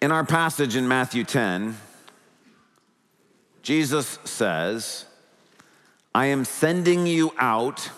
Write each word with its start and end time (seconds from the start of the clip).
In 0.00 0.12
our 0.12 0.24
passage 0.24 0.76
in 0.76 0.86
Matthew 0.86 1.24
10, 1.24 1.76
Jesus 3.62 4.20
says, 4.22 5.06
I 6.14 6.26
am 6.26 6.44
sending 6.44 7.04
you 7.08 7.32
out 7.36 7.90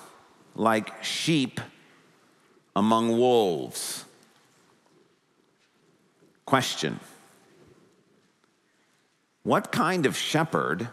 like 0.54 1.04
sheep 1.04 1.60
among 2.74 3.18
wolves. 3.18 4.06
Question 6.46 7.00
What 9.42 9.70
kind 9.70 10.06
of 10.06 10.16
shepherd 10.16 10.88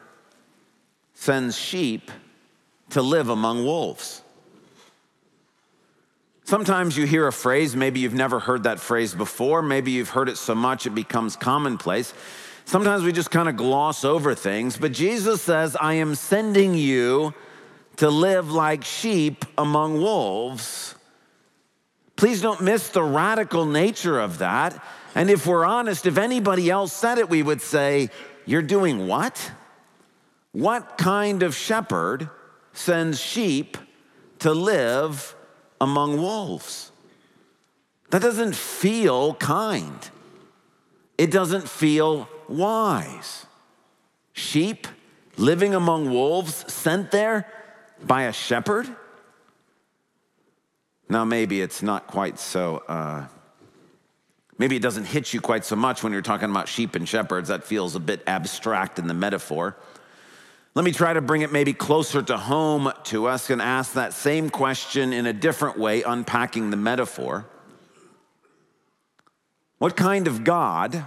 sends 1.13 1.57
sheep 1.57 2.11
to 2.89 3.01
live 3.01 3.29
among 3.29 3.63
wolves? 3.63 4.21
Sometimes 6.47 6.95
you 6.95 7.05
hear 7.05 7.27
a 7.27 7.33
phrase, 7.33 7.75
maybe 7.75 7.99
you've 7.99 8.13
never 8.13 8.39
heard 8.39 8.63
that 8.63 8.79
phrase 8.79 9.13
before, 9.13 9.61
maybe 9.61 9.91
you've 9.91 10.11
heard 10.11 10.29
it 10.29 10.37
so 10.37 10.55
much 10.55 10.85
it 10.85 10.91
becomes 10.91 11.35
commonplace. 11.35 12.13
Sometimes 12.63 13.03
we 13.03 13.11
just 13.11 13.31
kind 13.31 13.49
of 13.49 13.57
gloss 13.57 14.05
over 14.05 14.33
things, 14.33 14.77
but 14.77 14.93
Jesus 14.93 15.41
says, 15.41 15.75
I 15.75 15.95
am 15.95 16.15
sending 16.15 16.73
you 16.73 17.33
to 17.97 18.09
live 18.09 18.49
like 18.49 18.85
sheep 18.85 19.43
among 19.57 19.99
wolves. 19.99 20.95
Please 22.15 22.41
don't 22.41 22.61
miss 22.61 22.87
the 22.91 23.03
radical 23.03 23.65
nature 23.65 24.17
of 24.17 24.37
that. 24.37 24.81
And 25.15 25.29
if 25.29 25.47
we're 25.47 25.65
honest, 25.65 26.05
if 26.05 26.17
anybody 26.17 26.69
else 26.69 26.93
said 26.93 27.17
it, 27.17 27.29
we 27.29 27.43
would 27.43 27.61
say, 27.61 28.09
You're 28.45 28.61
doing 28.61 29.05
what? 29.05 29.51
What 30.53 30.97
kind 30.97 31.43
of 31.43 31.53
shepherd 31.53 32.29
sends 32.71 33.19
sheep 33.19 33.77
to 34.39 34.53
live 34.53 35.35
among 35.79 36.17
wolves? 36.17 36.91
That 38.09 38.21
doesn't 38.21 38.55
feel 38.55 39.33
kind. 39.35 40.09
It 41.17 41.31
doesn't 41.31 41.67
feel 41.67 42.29
wise. 42.47 43.45
Sheep 44.33 44.87
living 45.37 45.73
among 45.73 46.09
wolves 46.09 46.71
sent 46.71 47.11
there 47.11 47.47
by 48.03 48.23
a 48.23 48.33
shepherd? 48.33 48.87
Now, 51.09 51.25
maybe 51.25 51.61
it's 51.61 51.81
not 51.81 52.07
quite 52.07 52.37
so, 52.37 52.83
uh, 52.87 53.27
maybe 54.57 54.75
it 54.75 54.81
doesn't 54.81 55.05
hit 55.05 55.33
you 55.33 55.39
quite 55.39 55.63
so 55.63 55.75
much 55.75 56.03
when 56.03 56.11
you're 56.11 56.21
talking 56.21 56.49
about 56.49 56.67
sheep 56.67 56.95
and 56.95 57.07
shepherds. 57.07 57.47
That 57.47 57.63
feels 57.63 57.95
a 57.95 57.99
bit 57.99 58.23
abstract 58.27 58.99
in 58.99 59.07
the 59.07 59.13
metaphor. 59.13 59.77
Let 60.77 60.83
me 60.83 60.91
try 60.91 61.11
to 61.11 61.21
bring 61.21 61.41
it 61.41 61.51
maybe 61.51 61.73
closer 61.73 62.21
to 62.21 62.37
home 62.37 62.93
to 63.05 63.25
us 63.25 63.49
and 63.49 63.63
ask 63.63 63.93
that 63.93 64.13
same 64.13 64.51
question 64.51 65.11
in 65.11 65.25
a 65.25 65.33
different 65.33 65.79
way, 65.79 66.03
unpacking 66.03 66.69
the 66.69 66.77
metaphor. 66.77 67.47
What 69.79 69.97
kind 69.97 70.27
of 70.27 70.43
God 70.43 71.03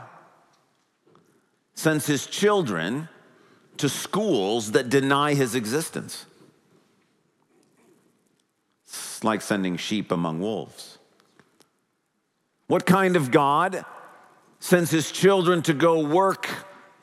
sends 1.74 2.04
his 2.06 2.26
children 2.26 3.08
to 3.76 3.88
schools 3.88 4.72
that 4.72 4.88
deny 4.88 5.34
his 5.34 5.54
existence? 5.54 6.26
It's 8.86 9.22
like 9.22 9.40
sending 9.40 9.76
sheep 9.76 10.10
among 10.10 10.40
wolves. 10.40 10.98
What 12.66 12.86
kind 12.86 13.14
of 13.14 13.30
God 13.30 13.84
sends 14.58 14.90
his 14.90 15.12
children 15.12 15.62
to 15.62 15.74
go 15.74 16.04
work 16.04 16.48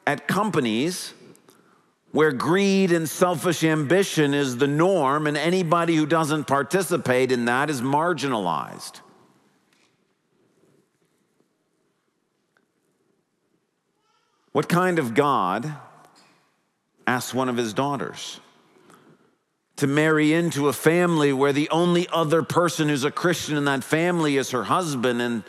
at 0.06 0.28
companies 0.28 1.14
where 2.11 2.31
greed 2.31 2.91
and 2.91 3.09
selfish 3.09 3.63
ambition 3.63 4.33
is 4.33 4.58
the 4.58 4.67
norm, 4.67 5.27
and 5.27 5.38
anybody 5.38 5.95
who 5.95 6.05
doesn't 6.05 6.45
participate 6.45 7.31
in 7.31 7.45
that 7.45 7.69
is 7.69 7.81
marginalized? 7.81 9.02
What 14.52 14.67
kind 14.67 14.97
of 14.97 15.13
God 15.13 15.72
asks 17.05 17.33
one 17.33 17.50
of 17.50 17.58
his 17.58 17.73
daughters? 17.73 18.39
to 19.78 19.88
marry 19.88 20.34
into 20.34 20.67
a 20.67 20.73
family 20.73 21.31
where 21.31 21.53
the 21.53 21.69
only 21.69 22.07
other 22.09 22.44
person 22.44 22.90
who's 22.90 23.03
a 23.03 23.12
Christian 23.12 23.56
in 23.56 23.66
that 23.66 23.84
family 23.84 24.35
is 24.38 24.51
her 24.51 24.63
husband, 24.63 25.22
and 25.22 25.44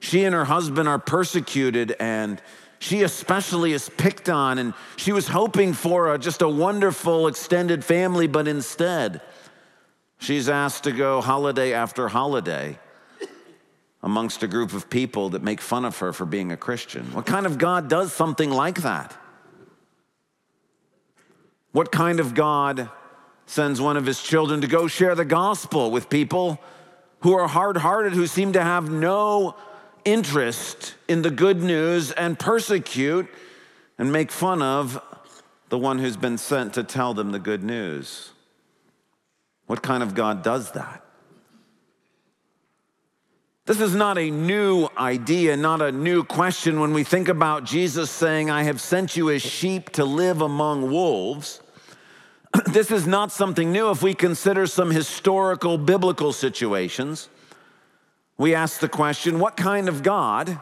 she 0.00 0.24
and 0.24 0.34
her 0.34 0.46
husband 0.46 0.88
are 0.88 0.98
persecuted, 0.98 1.94
and 2.00 2.42
she 2.78 3.02
especially 3.02 3.72
is 3.72 3.88
picked 3.96 4.28
on, 4.28 4.58
and 4.58 4.74
she 4.96 5.12
was 5.12 5.28
hoping 5.28 5.72
for 5.72 6.14
a, 6.14 6.18
just 6.18 6.42
a 6.42 6.48
wonderful 6.48 7.26
extended 7.26 7.84
family, 7.84 8.26
but 8.26 8.46
instead, 8.46 9.20
she's 10.18 10.48
asked 10.48 10.84
to 10.84 10.92
go 10.92 11.20
holiday 11.20 11.72
after 11.72 12.08
holiday 12.08 12.78
amongst 14.02 14.42
a 14.42 14.46
group 14.46 14.72
of 14.72 14.88
people 14.88 15.30
that 15.30 15.42
make 15.42 15.60
fun 15.60 15.84
of 15.84 15.98
her 15.98 16.12
for 16.12 16.24
being 16.24 16.52
a 16.52 16.56
Christian. 16.56 17.04
What 17.12 17.26
kind 17.26 17.46
of 17.46 17.58
God 17.58 17.88
does 17.88 18.12
something 18.12 18.50
like 18.50 18.82
that? 18.82 19.16
What 21.72 21.90
kind 21.90 22.20
of 22.20 22.34
God 22.34 22.88
sends 23.46 23.80
one 23.80 23.96
of 23.96 24.06
his 24.06 24.22
children 24.22 24.60
to 24.60 24.66
go 24.66 24.86
share 24.86 25.14
the 25.14 25.24
gospel 25.24 25.90
with 25.90 26.08
people 26.08 26.60
who 27.20 27.34
are 27.36 27.48
hard 27.48 27.76
hearted, 27.76 28.12
who 28.12 28.26
seem 28.26 28.52
to 28.52 28.62
have 28.62 28.88
no 28.88 29.56
interest 30.12 30.94
in 31.06 31.22
the 31.22 31.30
good 31.30 31.62
news 31.62 32.12
and 32.12 32.38
persecute 32.38 33.28
and 33.98 34.10
make 34.10 34.30
fun 34.30 34.62
of 34.62 35.02
the 35.68 35.78
one 35.78 35.98
who's 35.98 36.16
been 36.16 36.38
sent 36.38 36.74
to 36.74 36.82
tell 36.82 37.12
them 37.12 37.30
the 37.30 37.38
good 37.38 37.62
news. 37.62 38.32
What 39.66 39.82
kind 39.82 40.02
of 40.02 40.14
God 40.14 40.42
does 40.42 40.72
that? 40.72 41.04
This 43.66 43.82
is 43.82 43.94
not 43.94 44.16
a 44.16 44.30
new 44.30 44.88
idea, 44.96 45.54
not 45.54 45.82
a 45.82 45.92
new 45.92 46.24
question 46.24 46.80
when 46.80 46.94
we 46.94 47.04
think 47.04 47.28
about 47.28 47.64
Jesus 47.64 48.10
saying, 48.10 48.48
I 48.48 48.62
have 48.62 48.80
sent 48.80 49.14
you 49.14 49.28
as 49.28 49.42
sheep 49.42 49.90
to 49.90 50.06
live 50.06 50.40
among 50.40 50.90
wolves. 50.90 51.60
this 52.66 52.90
is 52.90 53.06
not 53.06 53.30
something 53.30 53.70
new 53.70 53.90
if 53.90 54.02
we 54.02 54.14
consider 54.14 54.66
some 54.66 54.90
historical 54.90 55.76
biblical 55.76 56.32
situations. 56.32 57.28
We 58.38 58.54
ask 58.54 58.78
the 58.80 58.88
question 58.88 59.40
what 59.40 59.56
kind 59.56 59.88
of 59.88 60.02
God 60.02 60.60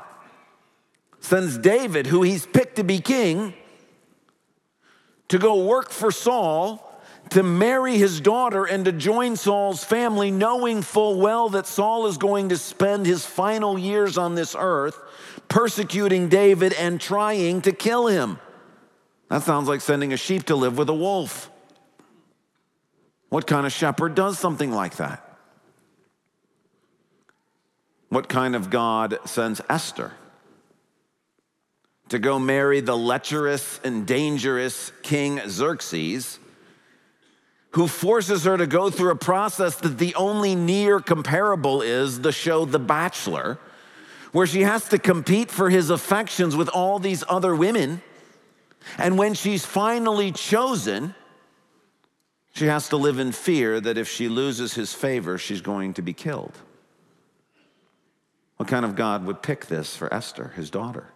sends 1.20 1.58
David, 1.58 2.06
who 2.06 2.22
he's 2.22 2.46
picked 2.46 2.76
to 2.76 2.84
be 2.84 3.00
king, 3.00 3.52
to 5.28 5.38
go 5.38 5.64
work 5.66 5.90
for 5.90 6.10
Saul, 6.10 6.82
to 7.30 7.42
marry 7.42 7.98
his 7.98 8.20
daughter, 8.20 8.64
and 8.64 8.84
to 8.84 8.92
join 8.92 9.36
Saul's 9.36 9.84
family, 9.84 10.30
knowing 10.30 10.80
full 10.80 11.18
well 11.20 11.50
that 11.50 11.66
Saul 11.66 12.06
is 12.06 12.16
going 12.16 12.48
to 12.48 12.56
spend 12.56 13.04
his 13.04 13.26
final 13.26 13.78
years 13.78 14.16
on 14.16 14.34
this 14.34 14.54
earth 14.58 14.98
persecuting 15.48 16.28
David 16.28 16.72
and 16.74 17.00
trying 17.00 17.62
to 17.62 17.72
kill 17.72 18.06
him? 18.06 18.38
That 19.28 19.42
sounds 19.42 19.68
like 19.68 19.80
sending 19.80 20.12
a 20.12 20.16
sheep 20.16 20.44
to 20.44 20.56
live 20.56 20.78
with 20.78 20.88
a 20.88 20.94
wolf. 20.94 21.50
What 23.28 23.46
kind 23.46 23.66
of 23.66 23.72
shepherd 23.72 24.14
does 24.14 24.38
something 24.38 24.70
like 24.70 24.96
that? 24.96 25.25
What 28.08 28.28
kind 28.28 28.54
of 28.54 28.70
God 28.70 29.18
sends 29.24 29.60
Esther 29.68 30.12
to 32.08 32.18
go 32.18 32.38
marry 32.38 32.80
the 32.80 32.96
lecherous 32.96 33.80
and 33.82 34.06
dangerous 34.06 34.92
King 35.02 35.40
Xerxes, 35.48 36.38
who 37.70 37.88
forces 37.88 38.44
her 38.44 38.56
to 38.56 38.66
go 38.66 38.90
through 38.90 39.10
a 39.10 39.16
process 39.16 39.76
that 39.76 39.98
the 39.98 40.14
only 40.14 40.54
near 40.54 41.00
comparable 41.00 41.82
is 41.82 42.20
the 42.20 42.32
show 42.32 42.64
The 42.64 42.78
Bachelor, 42.78 43.58
where 44.32 44.46
she 44.46 44.62
has 44.62 44.88
to 44.90 44.98
compete 44.98 45.50
for 45.50 45.68
his 45.68 45.90
affections 45.90 46.54
with 46.54 46.68
all 46.68 46.98
these 46.98 47.24
other 47.28 47.56
women. 47.56 48.02
And 48.98 49.18
when 49.18 49.34
she's 49.34 49.66
finally 49.66 50.30
chosen, 50.30 51.14
she 52.52 52.66
has 52.66 52.88
to 52.90 52.96
live 52.96 53.18
in 53.18 53.32
fear 53.32 53.80
that 53.80 53.98
if 53.98 54.08
she 54.08 54.28
loses 54.28 54.74
his 54.74 54.92
favor, 54.92 55.38
she's 55.38 55.60
going 55.60 55.94
to 55.94 56.02
be 56.02 56.12
killed. 56.12 56.52
What 58.56 58.68
kind 58.68 58.84
of 58.84 58.96
God 58.96 59.26
would 59.26 59.42
pick 59.42 59.66
this 59.66 59.94
for 59.94 60.12
Esther, 60.12 60.52
his 60.56 60.70
daughter? 60.70 61.12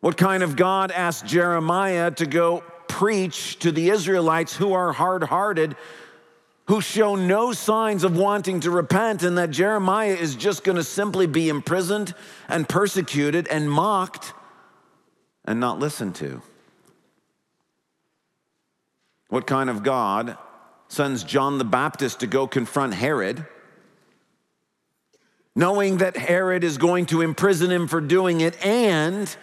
What 0.00 0.16
kind 0.16 0.42
of 0.42 0.54
God 0.54 0.92
asked 0.92 1.26
Jeremiah 1.26 2.10
to 2.12 2.26
go 2.26 2.62
preach 2.86 3.58
to 3.60 3.72
the 3.72 3.90
Israelites 3.90 4.56
who 4.56 4.72
are 4.72 4.92
hard 4.92 5.24
hearted, 5.24 5.76
who 6.66 6.80
show 6.80 7.16
no 7.16 7.52
signs 7.52 8.04
of 8.04 8.16
wanting 8.16 8.60
to 8.60 8.70
repent, 8.70 9.22
and 9.24 9.38
that 9.38 9.50
Jeremiah 9.50 10.14
is 10.14 10.36
just 10.36 10.62
going 10.62 10.76
to 10.76 10.84
simply 10.84 11.26
be 11.26 11.48
imprisoned 11.48 12.14
and 12.48 12.68
persecuted 12.68 13.48
and 13.48 13.70
mocked 13.70 14.32
and 15.44 15.58
not 15.58 15.80
listened 15.80 16.14
to? 16.16 16.42
What 19.28 19.46
kind 19.46 19.68
of 19.68 19.82
God 19.82 20.38
sends 20.88 21.24
John 21.24 21.58
the 21.58 21.64
Baptist 21.64 22.20
to 22.20 22.26
go 22.26 22.46
confront 22.46 22.94
Herod, 22.94 23.46
knowing 25.58 25.96
that 25.96 26.16
Herod 26.16 26.62
is 26.62 26.78
going 26.78 27.06
to 27.06 27.20
imprison 27.20 27.72
him 27.72 27.88
for 27.88 28.00
doing 28.00 28.40
it 28.42 28.64
and 28.64 29.36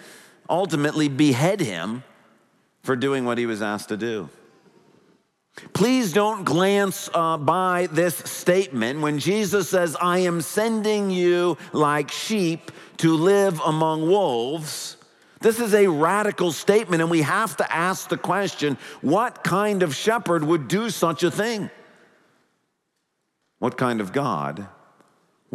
ultimately 0.50 1.10
behead 1.10 1.60
him 1.60 2.06
for 2.84 2.96
doing 2.96 3.26
what 3.26 3.38
he 3.38 3.46
was 3.46 3.62
asked 3.62 3.90
to 3.90 3.98
do? 3.98 4.30
Please 5.74 6.14
don't 6.14 6.46
glance 6.46 7.10
uh, 7.14 7.36
by 7.36 7.90
this 7.92 8.16
statement 8.16 9.02
when 9.02 9.20
Jesus 9.20 9.70
says, 9.70 9.98
I 10.02 10.20
am 10.20 10.40
sending 10.40 11.12
you 11.12 11.58
like 11.74 12.10
sheep 12.10 12.72
to 12.98 13.14
live 13.14 13.60
among 13.66 14.08
wolves. 14.08 14.96
This 15.42 15.60
is 15.60 15.74
a 15.74 15.88
radical 15.88 16.54
statement, 16.54 17.02
and 17.02 17.12
we 17.12 17.24
have 17.24 17.58
to 17.58 17.74
ask 17.74 18.08
the 18.08 18.18
question 18.18 18.78
what 19.02 19.44
kind 19.44 19.84
of 19.84 19.94
shepherd 19.94 20.46
would 20.46 20.70
do 20.70 20.90
such 20.90 21.24
a 21.24 21.32
thing? 21.32 21.70
What 23.60 23.78
kind 23.78 24.00
of 24.00 24.14
God 24.14 24.70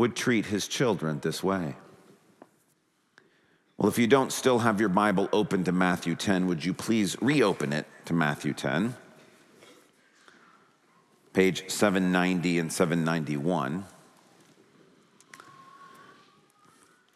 would 0.00 0.16
treat 0.16 0.46
his 0.46 0.66
children 0.66 1.20
this 1.20 1.42
way? 1.42 1.74
Well, 3.76 3.86
if 3.90 3.98
you 3.98 4.06
don't 4.06 4.32
still 4.32 4.60
have 4.60 4.80
your 4.80 4.88
Bible 4.88 5.28
open 5.30 5.62
to 5.64 5.72
Matthew 5.72 6.14
10, 6.14 6.46
would 6.46 6.64
you 6.64 6.72
please 6.72 7.20
reopen 7.20 7.74
it 7.74 7.86
to 8.06 8.14
Matthew 8.14 8.54
10? 8.54 8.96
Page 11.34 11.68
790 11.68 12.60
and 12.60 12.72
791. 12.72 13.84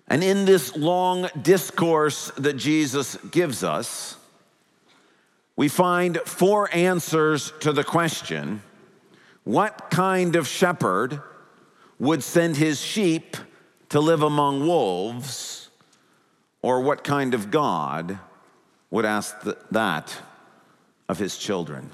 And 0.06 0.22
in 0.22 0.44
this 0.44 0.76
long 0.76 1.30
discourse 1.40 2.32
that 2.36 2.58
Jesus 2.58 3.16
gives 3.30 3.64
us, 3.64 4.18
we 5.56 5.68
find 5.68 6.18
four 6.18 6.68
answers 6.70 7.50
to 7.60 7.72
the 7.72 7.82
question 7.82 8.62
what 9.44 9.88
kind 9.88 10.36
of 10.36 10.46
shepherd 10.46 11.22
would 11.98 12.22
send 12.22 12.56
his 12.56 12.80
sheep 12.80 13.36
to 13.90 14.00
live 14.00 14.22
among 14.22 14.66
wolves? 14.66 15.70
Or 16.62 16.80
what 16.80 17.04
kind 17.04 17.34
of 17.34 17.50
God 17.50 18.18
would 18.90 19.04
ask 19.04 19.36
that 19.70 20.16
of 21.08 21.18
his 21.18 21.36
children? 21.36 21.90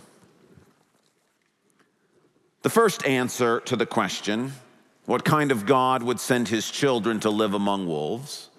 The 2.63 2.71
first 2.71 3.05
answer 3.07 3.61
to 3.61 3.75
the 3.75 3.87
question, 3.87 4.53
what 5.07 5.25
kind 5.25 5.51
of 5.51 5.67
God 5.67 6.03
would 6.03 6.21
send 6.21 6.49
his 6.49 6.71
children 6.71 7.19
to 7.21 7.31
live 7.31 7.55
among 7.55 7.87
wolves, 7.87 8.51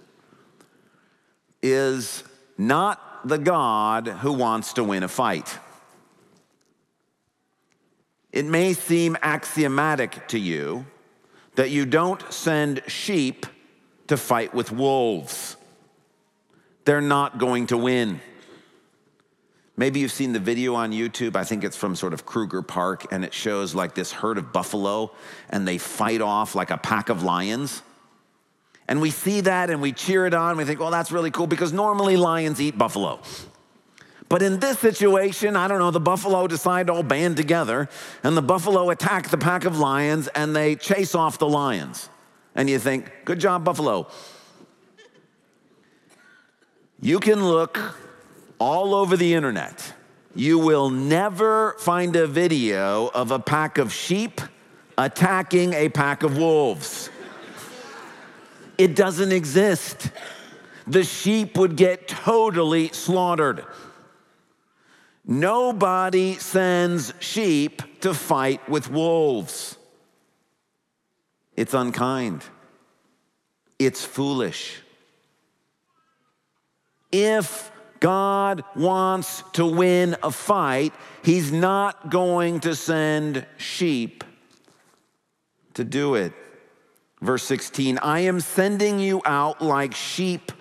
is 1.62 2.24
not 2.58 3.28
the 3.28 3.38
God 3.38 4.08
who 4.08 4.34
wants 4.34 4.74
to 4.74 4.84
win 4.84 5.04
a 5.04 5.08
fight. 5.08 5.60
It 8.32 8.46
may 8.46 8.74
seem 8.74 9.18
axiomatic 9.22 10.28
to 10.30 10.40
you 10.40 10.86
that 11.56 11.70
you 11.70 11.86
don't 11.86 12.22
send 12.32 12.82
sheep 12.88 13.46
to 14.08 14.18
fight 14.18 14.54
with 14.54 14.72
wolves 14.72 15.58
they're 16.86 17.02
not 17.02 17.38
going 17.38 17.68
to 17.68 17.78
win. 17.78 18.20
Maybe 19.78 20.00
you've 20.00 20.12
seen 20.12 20.34
the 20.34 20.40
video 20.40 20.76
on 20.76 20.92
YouTube. 20.92 21.36
I 21.36 21.44
think 21.44 21.64
it's 21.64 21.78
from 21.78 21.96
sort 21.96 22.14
of 22.14 22.26
Kruger 22.26 22.62
Park, 22.62 23.12
and 23.12 23.24
it 23.24 23.34
shows 23.34 23.74
like 23.74 23.96
this 23.96 24.12
herd 24.12 24.38
of 24.38 24.52
buffalo, 24.52 25.12
and 25.50 25.68
they 25.68 25.78
fight 25.78 26.22
off 26.22 26.56
like 26.56 26.72
a 26.72 26.78
pack 26.78 27.10
of 27.10 27.24
lions. 27.24 27.82
And 28.88 29.00
we 29.00 29.10
see 29.10 29.42
that 29.42 29.70
and 29.70 29.82
we 29.82 29.94
cheer 29.94 30.26
it 30.26 30.34
on. 30.34 30.58
We 30.58 30.66
think, 30.66 30.80
well, 30.80 30.92
that's 30.92 31.12
really 31.12 31.32
cool 31.32 31.48
because 31.48 31.72
normally 31.72 32.18
lions 32.18 32.60
eat 32.60 32.78
buffalo. 32.78 33.22
But 34.32 34.42
in 34.42 34.62
this 34.62 34.80
situation, 34.80 35.58
I 35.58 35.68
don't 35.68 35.80
know, 35.80 35.92
the 35.92 36.00
buffalo 36.00 36.48
decide 36.48 36.88
to 36.88 36.94
all 36.94 37.04
band 37.04 37.36
together, 37.36 37.90
and 38.24 38.38
the 38.38 38.42
buffalo 38.42 38.90
attack 38.90 39.28
the 39.28 39.38
pack 39.38 39.66
of 39.66 39.78
lions 39.78 40.30
and 40.30 40.56
they 40.56 40.78
chase 40.78 41.14
off 41.16 41.38
the 41.38 41.50
lions. 41.50 42.08
And 42.56 42.70
you 42.70 42.80
think, 42.80 43.12
good 43.26 43.42
job, 43.42 43.66
buffalo. 43.66 44.08
You 47.02 47.20
can 47.20 47.44
look 47.44 47.78
all 48.58 48.96
over 48.96 49.18
the 49.18 49.34
internet. 49.34 49.94
You 50.34 50.60
will 50.60 50.90
never 50.90 51.76
find 51.80 52.16
a 52.16 52.26
video 52.26 53.08
of 53.08 53.32
a 53.32 53.40
pack 53.40 53.80
of 53.80 53.92
sheep 53.92 54.40
attacking 54.98 55.74
a 55.74 55.90
pack 55.90 56.24
of 56.24 56.38
wolves. 56.38 57.10
It 58.78 58.96
doesn't 58.96 59.34
exist. 59.34 60.10
The 60.88 61.04
sheep 61.04 61.58
would 61.58 61.76
get 61.76 62.08
totally 62.08 62.94
slaughtered. 62.94 63.66
Nobody 65.26 66.36
sends 66.36 67.14
sheep 67.20 68.02
to 68.02 68.14
fight 68.14 68.68
with 68.68 68.90
wolves. 68.90 69.78
It's 71.56 71.74
unkind. 71.74 72.44
It's 73.78 74.04
foolish. 74.04 74.82
If 77.12 77.72
God 78.00 78.64
wants 78.76 79.44
to 79.54 79.66
win 79.66 80.16
a 80.24 80.32
fight, 80.32 80.94
He's 81.24 81.52
not 81.52 82.10
going 82.10 82.62
to 82.62 82.76
send 82.76 83.46
sheep 83.58 84.24
to 85.76 85.84
do 85.84 86.16
it. 86.16 86.34
Verse 87.22 87.44
16 87.44 88.00
I 88.00 88.22
am 88.22 88.40
sending 88.40 89.00
you 89.00 89.22
out 89.26 89.62
like 89.62 89.94
sheep 89.94 90.52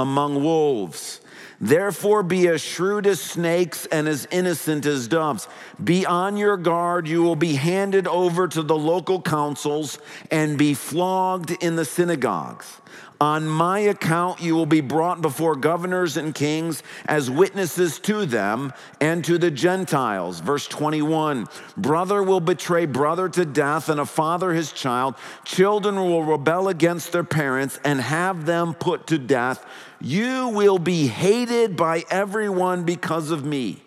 among 0.00 0.42
wolves. 0.42 1.20
Therefore, 1.60 2.22
be 2.22 2.48
as 2.48 2.62
shrewd 2.62 3.06
as 3.06 3.20
snakes 3.20 3.84
and 3.86 4.08
as 4.08 4.26
innocent 4.30 4.86
as 4.86 5.06
doves. 5.06 5.46
Be 5.82 6.06
on 6.06 6.38
your 6.38 6.56
guard. 6.56 7.06
You 7.06 7.22
will 7.22 7.36
be 7.36 7.54
handed 7.54 8.06
over 8.08 8.48
to 8.48 8.62
the 8.62 8.76
local 8.76 9.20
councils 9.20 9.98
and 10.30 10.56
be 10.56 10.72
flogged 10.72 11.50
in 11.62 11.76
the 11.76 11.84
synagogues. 11.84 12.80
On 13.20 13.46
my 13.46 13.80
account, 13.80 14.40
you 14.40 14.54
will 14.54 14.64
be 14.64 14.80
brought 14.80 15.20
before 15.20 15.54
governors 15.54 16.16
and 16.16 16.34
kings 16.34 16.82
as 17.04 17.30
witnesses 17.30 17.98
to 18.00 18.24
them 18.24 18.72
and 18.98 19.22
to 19.26 19.36
the 19.36 19.50
Gentiles. 19.50 20.40
Verse 20.40 20.66
21 20.66 21.46
Brother 21.76 22.22
will 22.22 22.40
betray 22.40 22.86
brother 22.86 23.28
to 23.28 23.44
death, 23.44 23.90
and 23.90 24.00
a 24.00 24.06
father 24.06 24.54
his 24.54 24.72
child. 24.72 25.16
Children 25.44 25.96
will 25.96 26.22
rebel 26.22 26.68
against 26.68 27.12
their 27.12 27.24
parents 27.24 27.78
and 27.84 28.00
have 28.00 28.46
them 28.46 28.72
put 28.72 29.06
to 29.08 29.18
death. 29.18 29.66
You 30.00 30.48
will 30.48 30.78
be 30.78 31.06
hated 31.06 31.76
by 31.76 32.04
everyone 32.08 32.84
because 32.84 33.30
of 33.30 33.44
me, 33.44 33.82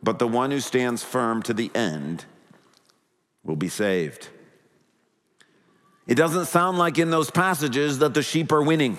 but 0.00 0.20
the 0.20 0.28
one 0.28 0.52
who 0.52 0.60
stands 0.60 1.02
firm 1.02 1.42
to 1.42 1.52
the 1.54 1.72
end 1.74 2.24
will 3.42 3.56
be 3.56 3.68
saved. 3.68 4.28
It 6.08 6.14
doesn't 6.14 6.46
sound 6.46 6.78
like 6.78 6.98
in 6.98 7.10
those 7.10 7.30
passages 7.30 7.98
that 7.98 8.14
the 8.14 8.22
sheep 8.22 8.50
are 8.50 8.62
winning. 8.62 8.98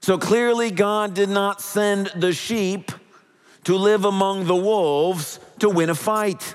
So 0.00 0.18
clearly, 0.18 0.70
God 0.70 1.14
did 1.14 1.28
not 1.28 1.60
send 1.60 2.06
the 2.16 2.32
sheep 2.32 2.90
to 3.64 3.76
live 3.76 4.04
among 4.04 4.46
the 4.46 4.56
wolves 4.56 5.38
to 5.58 5.68
win 5.68 5.90
a 5.90 5.94
fight. 5.94 6.54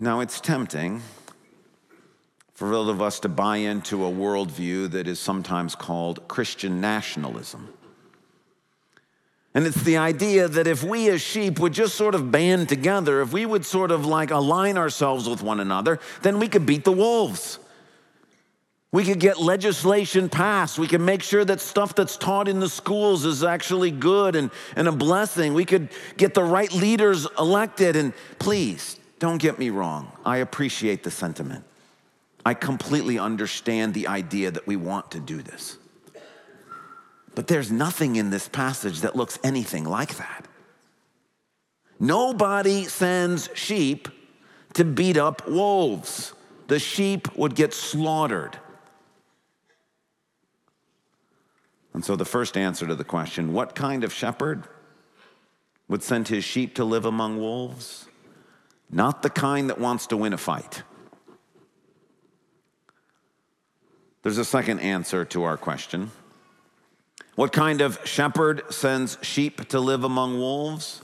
Now, 0.00 0.20
it's 0.20 0.40
tempting 0.40 1.02
for 2.54 2.70
those 2.70 2.88
of 2.88 3.02
us 3.02 3.20
to 3.20 3.28
buy 3.28 3.58
into 3.58 4.04
a 4.04 4.10
worldview 4.10 4.90
that 4.92 5.06
is 5.06 5.20
sometimes 5.20 5.74
called 5.74 6.26
Christian 6.26 6.80
nationalism. 6.80 7.72
And 9.54 9.66
it's 9.66 9.82
the 9.82 9.98
idea 9.98 10.48
that 10.48 10.66
if 10.66 10.82
we 10.82 11.10
as 11.10 11.20
sheep 11.20 11.58
would 11.58 11.74
just 11.74 11.94
sort 11.94 12.14
of 12.14 12.30
band 12.30 12.68
together, 12.68 13.20
if 13.20 13.32
we 13.32 13.44
would 13.44 13.66
sort 13.66 13.90
of 13.90 14.06
like 14.06 14.30
align 14.30 14.78
ourselves 14.78 15.28
with 15.28 15.42
one 15.42 15.60
another, 15.60 16.00
then 16.22 16.38
we 16.38 16.48
could 16.48 16.64
beat 16.64 16.84
the 16.84 16.92
wolves. 16.92 17.58
We 18.92 19.04
could 19.04 19.20
get 19.20 19.38
legislation 19.38 20.28
passed. 20.28 20.78
We 20.78 20.86
can 20.86 21.04
make 21.04 21.22
sure 21.22 21.44
that 21.44 21.60
stuff 21.60 21.94
that's 21.94 22.16
taught 22.16 22.46
in 22.48 22.60
the 22.60 22.68
schools 22.68 23.24
is 23.24 23.42
actually 23.42 23.90
good 23.90 24.36
and, 24.36 24.50
and 24.76 24.86
a 24.86 24.92
blessing. 24.92 25.54
We 25.54 25.64
could 25.64 25.88
get 26.16 26.34
the 26.34 26.44
right 26.44 26.72
leaders 26.72 27.26
elected. 27.38 27.96
And 27.96 28.12
please, 28.38 28.98
don't 29.18 29.38
get 29.38 29.58
me 29.58 29.70
wrong. 29.70 30.12
I 30.26 30.38
appreciate 30.38 31.04
the 31.04 31.10
sentiment. 31.10 31.64
I 32.44 32.54
completely 32.54 33.18
understand 33.18 33.94
the 33.94 34.08
idea 34.08 34.50
that 34.50 34.66
we 34.66 34.76
want 34.76 35.10
to 35.12 35.20
do 35.20 35.40
this. 35.42 35.78
But 37.34 37.46
there's 37.46 37.70
nothing 37.70 38.16
in 38.16 38.30
this 38.30 38.48
passage 38.48 39.00
that 39.00 39.16
looks 39.16 39.38
anything 39.42 39.84
like 39.84 40.16
that. 40.16 40.46
Nobody 41.98 42.84
sends 42.84 43.48
sheep 43.54 44.08
to 44.74 44.84
beat 44.84 45.16
up 45.16 45.48
wolves. 45.48 46.34
The 46.68 46.78
sheep 46.78 47.34
would 47.36 47.54
get 47.54 47.72
slaughtered. 47.72 48.58
And 51.94 52.04
so, 52.04 52.16
the 52.16 52.24
first 52.24 52.56
answer 52.56 52.86
to 52.86 52.94
the 52.94 53.04
question 53.04 53.52
what 53.52 53.74
kind 53.74 54.02
of 54.04 54.12
shepherd 54.12 54.66
would 55.88 56.02
send 56.02 56.28
his 56.28 56.44
sheep 56.44 56.74
to 56.76 56.84
live 56.84 57.04
among 57.04 57.38
wolves? 57.38 58.06
Not 58.90 59.22
the 59.22 59.30
kind 59.30 59.70
that 59.70 59.78
wants 59.78 60.06
to 60.08 60.16
win 60.16 60.32
a 60.32 60.38
fight. 60.38 60.82
There's 64.22 64.38
a 64.38 64.44
second 64.44 64.80
answer 64.80 65.24
to 65.26 65.42
our 65.42 65.56
question. 65.56 66.10
What 67.34 67.52
kind 67.52 67.80
of 67.80 67.98
shepherd 68.04 68.62
sends 68.72 69.16
sheep 69.22 69.68
to 69.68 69.80
live 69.80 70.04
among 70.04 70.38
wolves? 70.38 71.00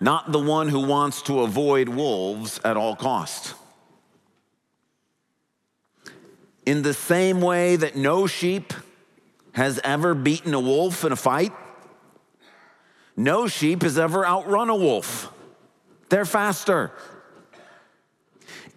Not 0.00 0.32
the 0.32 0.38
one 0.38 0.68
who 0.68 0.86
wants 0.86 1.22
to 1.22 1.40
avoid 1.40 1.88
wolves 1.88 2.58
at 2.64 2.76
all 2.76 2.96
costs. 2.96 3.54
In 6.64 6.82
the 6.82 6.94
same 6.94 7.40
way 7.40 7.76
that 7.76 7.96
no 7.96 8.26
sheep 8.26 8.72
has 9.52 9.78
ever 9.84 10.14
beaten 10.14 10.54
a 10.54 10.60
wolf 10.60 11.04
in 11.04 11.12
a 11.12 11.16
fight. 11.16 11.52
No 13.16 13.46
sheep 13.46 13.82
has 13.82 13.98
ever 13.98 14.26
outrun 14.26 14.70
a 14.70 14.74
wolf. 14.74 15.30
They're 16.08 16.24
faster. 16.24 16.92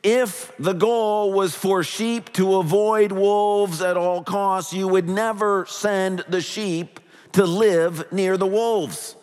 If 0.07 0.55
the 0.59 0.73
goal 0.73 1.33
was 1.33 1.55
for 1.55 1.83
sheep 1.83 2.31
to 2.33 2.57
avoid 2.57 3.11
wolves 3.11 3.81
at 3.81 3.97
all 3.97 4.23
costs, 4.23 4.71
you 4.71 4.87
would 4.87 5.09
never 5.09 5.65
send 5.65 6.23
the 6.29 6.41
sheep 6.41 6.99
to 7.31 7.43
live 7.43 8.11
near 8.13 8.37
the 8.37 8.45
wolves. 8.45 9.15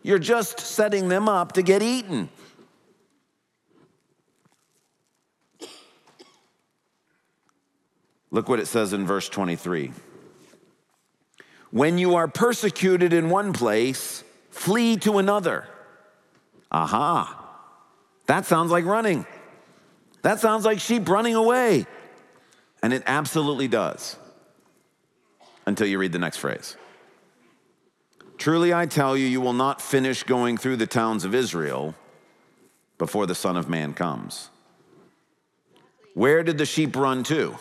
You're 0.00 0.20
just 0.20 0.60
setting 0.60 1.08
them 1.08 1.28
up 1.28 1.54
to 1.54 1.62
get 1.62 1.82
eaten. 1.82 2.28
Look 8.30 8.48
what 8.48 8.60
it 8.60 8.66
says 8.66 8.92
in 8.92 9.06
verse 9.06 9.28
23. 9.28 9.90
When 11.72 11.98
you 11.98 12.14
are 12.14 12.28
persecuted 12.28 13.12
in 13.12 13.28
one 13.28 13.52
place, 13.52 14.22
flee 14.50 14.98
to 14.98 15.18
another. 15.18 15.66
Aha. 16.70 17.34
That 18.26 18.46
sounds 18.46 18.70
like 18.70 18.84
running. 18.84 19.26
That 20.22 20.40
sounds 20.40 20.64
like 20.64 20.80
sheep 20.80 21.08
running 21.08 21.34
away. 21.34 21.86
And 22.82 22.92
it 22.92 23.02
absolutely 23.06 23.68
does 23.68 24.16
until 25.66 25.86
you 25.86 25.98
read 25.98 26.12
the 26.12 26.18
next 26.18 26.38
phrase. 26.38 26.76
Truly 28.36 28.72
I 28.72 28.86
tell 28.86 29.16
you, 29.16 29.26
you 29.26 29.40
will 29.40 29.52
not 29.52 29.82
finish 29.82 30.22
going 30.22 30.56
through 30.56 30.76
the 30.76 30.86
towns 30.86 31.24
of 31.24 31.34
Israel 31.34 31.94
before 32.96 33.26
the 33.26 33.34
Son 33.34 33.56
of 33.56 33.68
Man 33.68 33.94
comes. 33.94 34.50
Where 36.14 36.42
did 36.42 36.58
the 36.58 36.66
sheep 36.66 36.96
run 36.96 37.24
to? 37.24 37.56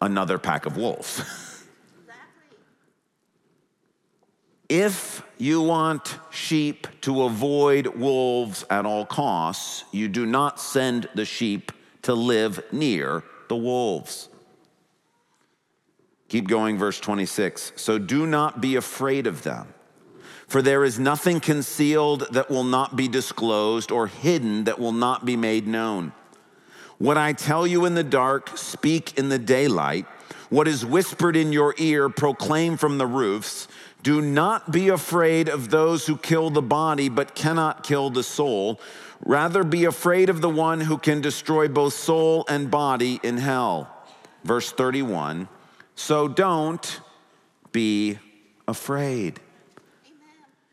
Another 0.00 0.38
pack 0.38 0.66
of 0.66 0.76
wolves. 0.76 1.22
If 4.68 5.22
you 5.38 5.62
want 5.62 6.18
sheep 6.30 6.86
to 7.00 7.22
avoid 7.22 7.86
wolves 7.86 8.66
at 8.68 8.84
all 8.84 9.06
costs, 9.06 9.84
you 9.92 10.08
do 10.08 10.26
not 10.26 10.60
send 10.60 11.08
the 11.14 11.24
sheep 11.24 11.72
to 12.02 12.12
live 12.12 12.60
near 12.70 13.22
the 13.48 13.56
wolves. 13.56 14.28
Keep 16.28 16.48
going, 16.48 16.76
verse 16.76 17.00
26. 17.00 17.72
So 17.76 17.98
do 17.98 18.26
not 18.26 18.60
be 18.60 18.76
afraid 18.76 19.26
of 19.26 19.42
them, 19.42 19.72
for 20.46 20.60
there 20.60 20.84
is 20.84 20.98
nothing 20.98 21.40
concealed 21.40 22.26
that 22.32 22.50
will 22.50 22.64
not 22.64 22.94
be 22.94 23.08
disclosed, 23.08 23.90
or 23.90 24.06
hidden 24.06 24.64
that 24.64 24.78
will 24.78 24.92
not 24.92 25.24
be 25.24 25.36
made 25.36 25.66
known. 25.66 26.12
What 26.98 27.16
I 27.16 27.32
tell 27.32 27.66
you 27.66 27.86
in 27.86 27.94
the 27.94 28.04
dark, 28.04 28.58
speak 28.58 29.16
in 29.16 29.30
the 29.30 29.38
daylight. 29.38 30.04
What 30.50 30.68
is 30.68 30.84
whispered 30.84 31.36
in 31.36 31.52
your 31.52 31.74
ear, 31.78 32.08
proclaim 32.08 32.76
from 32.76 32.98
the 32.98 33.06
roofs. 33.06 33.68
Do 34.02 34.20
not 34.22 34.70
be 34.70 34.88
afraid 34.88 35.48
of 35.48 35.70
those 35.70 36.06
who 36.06 36.16
kill 36.16 36.50
the 36.50 36.62
body 36.62 37.08
but 37.08 37.34
cannot 37.34 37.82
kill 37.82 38.10
the 38.10 38.22
soul. 38.22 38.80
Rather, 39.24 39.64
be 39.64 39.84
afraid 39.84 40.30
of 40.30 40.40
the 40.40 40.48
one 40.48 40.80
who 40.80 40.96
can 40.96 41.20
destroy 41.20 41.68
both 41.68 41.92
soul 41.92 42.44
and 42.48 42.70
body 42.70 43.20
in 43.22 43.36
hell. 43.36 43.92
Verse 44.44 44.72
31 44.72 45.48
So 45.94 46.28
don't 46.28 47.00
be 47.72 48.18
afraid. 48.66 49.40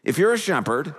If 0.03 0.17
you're 0.17 0.33
a 0.33 0.38
shepherd 0.38 0.95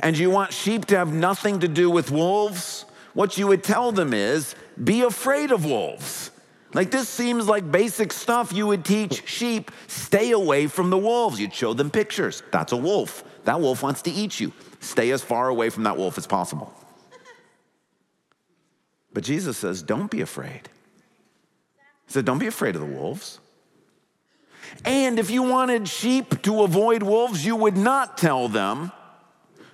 and 0.00 0.18
you 0.18 0.30
want 0.30 0.52
sheep 0.52 0.86
to 0.86 0.96
have 0.96 1.12
nothing 1.12 1.60
to 1.60 1.68
do 1.68 1.90
with 1.90 2.10
wolves, 2.10 2.86
what 3.14 3.38
you 3.38 3.46
would 3.46 3.62
tell 3.62 3.92
them 3.92 4.12
is 4.12 4.54
be 4.82 5.02
afraid 5.02 5.52
of 5.52 5.64
wolves. 5.64 6.31
Like 6.74 6.90
this 6.90 7.08
seems 7.08 7.46
like 7.48 7.70
basic 7.70 8.12
stuff 8.12 8.52
you 8.52 8.66
would 8.66 8.84
teach 8.84 9.28
sheep. 9.28 9.70
Stay 9.88 10.30
away 10.30 10.66
from 10.66 10.90
the 10.90 10.98
wolves. 10.98 11.38
You'd 11.38 11.54
show 11.54 11.74
them 11.74 11.90
pictures. 11.90 12.42
That's 12.50 12.72
a 12.72 12.76
wolf. 12.76 13.24
That 13.44 13.60
wolf 13.60 13.82
wants 13.82 14.02
to 14.02 14.10
eat 14.10 14.40
you. 14.40 14.52
Stay 14.80 15.10
as 15.10 15.22
far 15.22 15.48
away 15.48 15.70
from 15.70 15.84
that 15.84 15.96
wolf 15.96 16.16
as 16.16 16.26
possible. 16.26 16.72
But 19.12 19.24
Jesus 19.24 19.58
says, 19.58 19.82
don't 19.82 20.10
be 20.10 20.22
afraid. 20.22 20.62
He 22.06 22.12
said, 22.12 22.24
don't 22.24 22.38
be 22.38 22.46
afraid 22.46 22.74
of 22.74 22.80
the 22.80 22.86
wolves. 22.86 23.38
And 24.84 25.18
if 25.18 25.30
you 25.30 25.42
wanted 25.42 25.86
sheep 25.86 26.42
to 26.42 26.62
avoid 26.62 27.02
wolves, 27.02 27.44
you 27.44 27.54
would 27.56 27.76
not 27.76 28.16
tell 28.16 28.48
them 28.48 28.90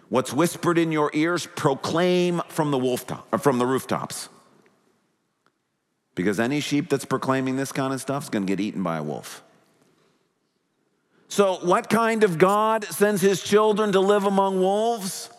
what's 0.09 0.33
whispered 0.33 0.79
in 0.79 0.91
your 0.91 1.11
ears, 1.15 1.47
proclaim 1.55 2.43
from 2.49 2.73
the 2.73 2.79
wolf 2.79 3.07
top, 3.07 3.41
from 3.41 3.59
the 3.59 3.67
rooftops. 3.67 4.29
Because 6.19 6.41
any 6.41 6.59
sheep 6.59 6.89
that's 6.89 7.05
proclaiming 7.05 7.55
this 7.55 7.71
kind 7.71 7.95
of 7.95 8.01
stuff 8.01 8.25
is 8.25 8.29
going 8.29 8.45
to 8.45 8.51
get 8.51 8.59
eaten 8.59 8.83
by 8.83 8.97
a 8.97 9.03
wolf. 9.05 9.41
So, 11.29 11.59
what 11.63 11.89
kind 11.89 12.25
of 12.25 12.39
God 12.39 12.83
sends 12.83 13.23
his 13.23 13.41
children 13.41 13.93
to 13.93 14.01
live 14.01 14.25
among 14.25 14.59
wolves? 14.59 15.31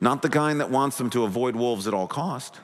Not 0.00 0.20
the 0.20 0.28
kind 0.28 0.58
that 0.58 0.70
wants 0.70 0.98
them 0.98 1.10
to 1.10 1.22
avoid 1.22 1.54
wolves 1.54 1.86
at 1.86 1.94
all 1.94 2.08
cost. 2.08 2.58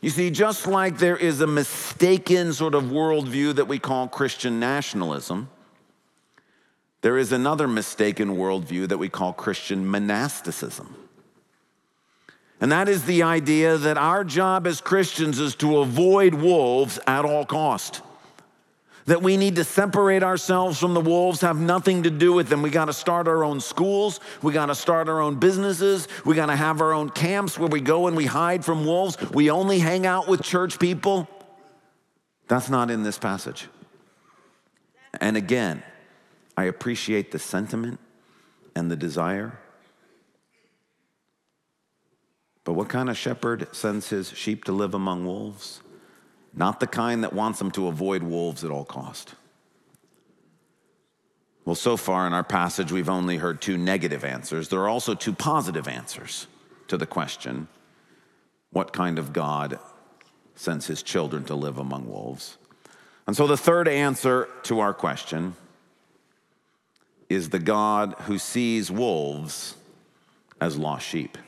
You 0.00 0.10
see, 0.10 0.32
just 0.32 0.66
like 0.66 0.98
there 0.98 1.16
is 1.16 1.40
a 1.40 1.46
mistaken 1.46 2.52
sort 2.52 2.74
of 2.74 2.86
worldview 2.86 3.54
that 3.54 3.68
we 3.68 3.78
call 3.78 4.08
Christian 4.08 4.58
nationalism, 4.58 5.48
there 7.02 7.16
is 7.16 7.30
another 7.30 7.68
mistaken 7.68 8.30
worldview 8.36 8.88
that 8.88 8.98
we 8.98 9.08
call 9.08 9.32
Christian 9.32 9.86
monasticism. 9.86 10.96
And 12.62 12.70
that 12.70 12.88
is 12.88 13.04
the 13.06 13.24
idea 13.24 13.76
that 13.76 13.98
our 13.98 14.22
job 14.22 14.68
as 14.68 14.80
Christians 14.80 15.40
is 15.40 15.56
to 15.56 15.78
avoid 15.78 16.32
wolves 16.32 16.96
at 17.08 17.24
all 17.24 17.44
cost. 17.44 18.02
That 19.06 19.20
we 19.20 19.36
need 19.36 19.56
to 19.56 19.64
separate 19.64 20.22
ourselves 20.22 20.78
from 20.78 20.94
the 20.94 21.00
wolves, 21.00 21.40
have 21.40 21.58
nothing 21.58 22.04
to 22.04 22.10
do 22.10 22.32
with 22.32 22.48
them. 22.48 22.62
We 22.62 22.70
got 22.70 22.84
to 22.84 22.92
start 22.92 23.26
our 23.26 23.42
own 23.42 23.58
schools. 23.58 24.20
We 24.42 24.52
got 24.52 24.66
to 24.66 24.76
start 24.76 25.08
our 25.08 25.20
own 25.20 25.40
businesses. 25.40 26.06
We 26.24 26.36
got 26.36 26.46
to 26.46 26.54
have 26.54 26.80
our 26.80 26.92
own 26.92 27.10
camps 27.10 27.58
where 27.58 27.68
we 27.68 27.80
go 27.80 28.06
and 28.06 28.16
we 28.16 28.26
hide 28.26 28.64
from 28.64 28.86
wolves. 28.86 29.20
We 29.32 29.50
only 29.50 29.80
hang 29.80 30.06
out 30.06 30.28
with 30.28 30.40
church 30.42 30.78
people. 30.78 31.28
That's 32.46 32.70
not 32.70 32.92
in 32.92 33.02
this 33.02 33.18
passage. 33.18 33.66
And 35.20 35.36
again, 35.36 35.82
I 36.56 36.66
appreciate 36.66 37.32
the 37.32 37.40
sentiment 37.40 37.98
and 38.76 38.88
the 38.88 38.96
desire. 38.96 39.58
But 42.64 42.74
what 42.74 42.88
kind 42.88 43.10
of 43.10 43.16
shepherd 43.16 43.74
sends 43.74 44.08
his 44.08 44.30
sheep 44.30 44.64
to 44.64 44.72
live 44.72 44.94
among 44.94 45.26
wolves? 45.26 45.80
Not 46.54 46.80
the 46.80 46.86
kind 46.86 47.24
that 47.24 47.32
wants 47.32 47.58
them 47.58 47.70
to 47.72 47.88
avoid 47.88 48.22
wolves 48.22 48.62
at 48.64 48.70
all 48.70 48.84
cost. 48.84 49.34
Well, 51.64 51.74
so 51.74 51.96
far 51.96 52.26
in 52.26 52.32
our 52.32 52.44
passage, 52.44 52.90
we've 52.90 53.08
only 53.08 53.36
heard 53.36 53.60
two 53.60 53.78
negative 53.78 54.24
answers. 54.24 54.68
There 54.68 54.80
are 54.80 54.88
also 54.88 55.14
two 55.14 55.32
positive 55.32 55.86
answers 55.86 56.46
to 56.88 56.96
the 56.96 57.06
question 57.06 57.68
what 58.70 58.92
kind 58.92 59.18
of 59.18 59.32
God 59.32 59.78
sends 60.54 60.86
his 60.86 61.02
children 61.02 61.44
to 61.44 61.54
live 61.54 61.78
among 61.78 62.08
wolves? 62.08 62.56
And 63.26 63.36
so 63.36 63.46
the 63.46 63.56
third 63.56 63.86
answer 63.86 64.48
to 64.64 64.80
our 64.80 64.94
question 64.94 65.54
is 67.28 67.50
the 67.50 67.58
God 67.58 68.14
who 68.22 68.38
sees 68.38 68.90
wolves 68.90 69.76
as 70.60 70.76
lost 70.76 71.06
sheep. 71.06 71.38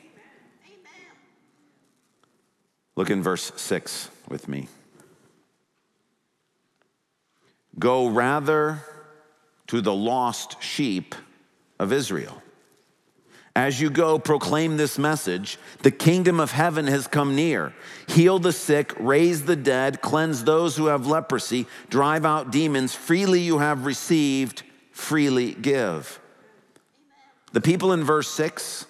Look 2.96 3.10
in 3.10 3.22
verse 3.22 3.52
6 3.56 4.08
with 4.28 4.48
me. 4.48 4.68
Go 7.78 8.06
rather 8.06 8.82
to 9.66 9.80
the 9.80 9.94
lost 9.94 10.62
sheep 10.62 11.14
of 11.78 11.92
Israel. 11.92 12.40
As 13.56 13.80
you 13.80 13.88
go, 13.88 14.18
proclaim 14.18 14.76
this 14.76 14.98
message 14.98 15.58
the 15.82 15.90
kingdom 15.90 16.40
of 16.40 16.50
heaven 16.50 16.86
has 16.88 17.06
come 17.06 17.36
near. 17.36 17.72
Heal 18.08 18.40
the 18.40 18.52
sick, 18.52 18.92
raise 18.98 19.44
the 19.44 19.56
dead, 19.56 20.02
cleanse 20.02 20.42
those 20.42 20.76
who 20.76 20.86
have 20.86 21.06
leprosy, 21.06 21.66
drive 21.88 22.24
out 22.24 22.50
demons. 22.50 22.94
Freely 22.94 23.40
you 23.40 23.58
have 23.58 23.86
received, 23.86 24.64
freely 24.90 25.54
give. 25.54 26.20
The 27.52 27.60
people 27.60 27.92
in 27.92 28.02
verse 28.02 28.28
6, 28.30 28.86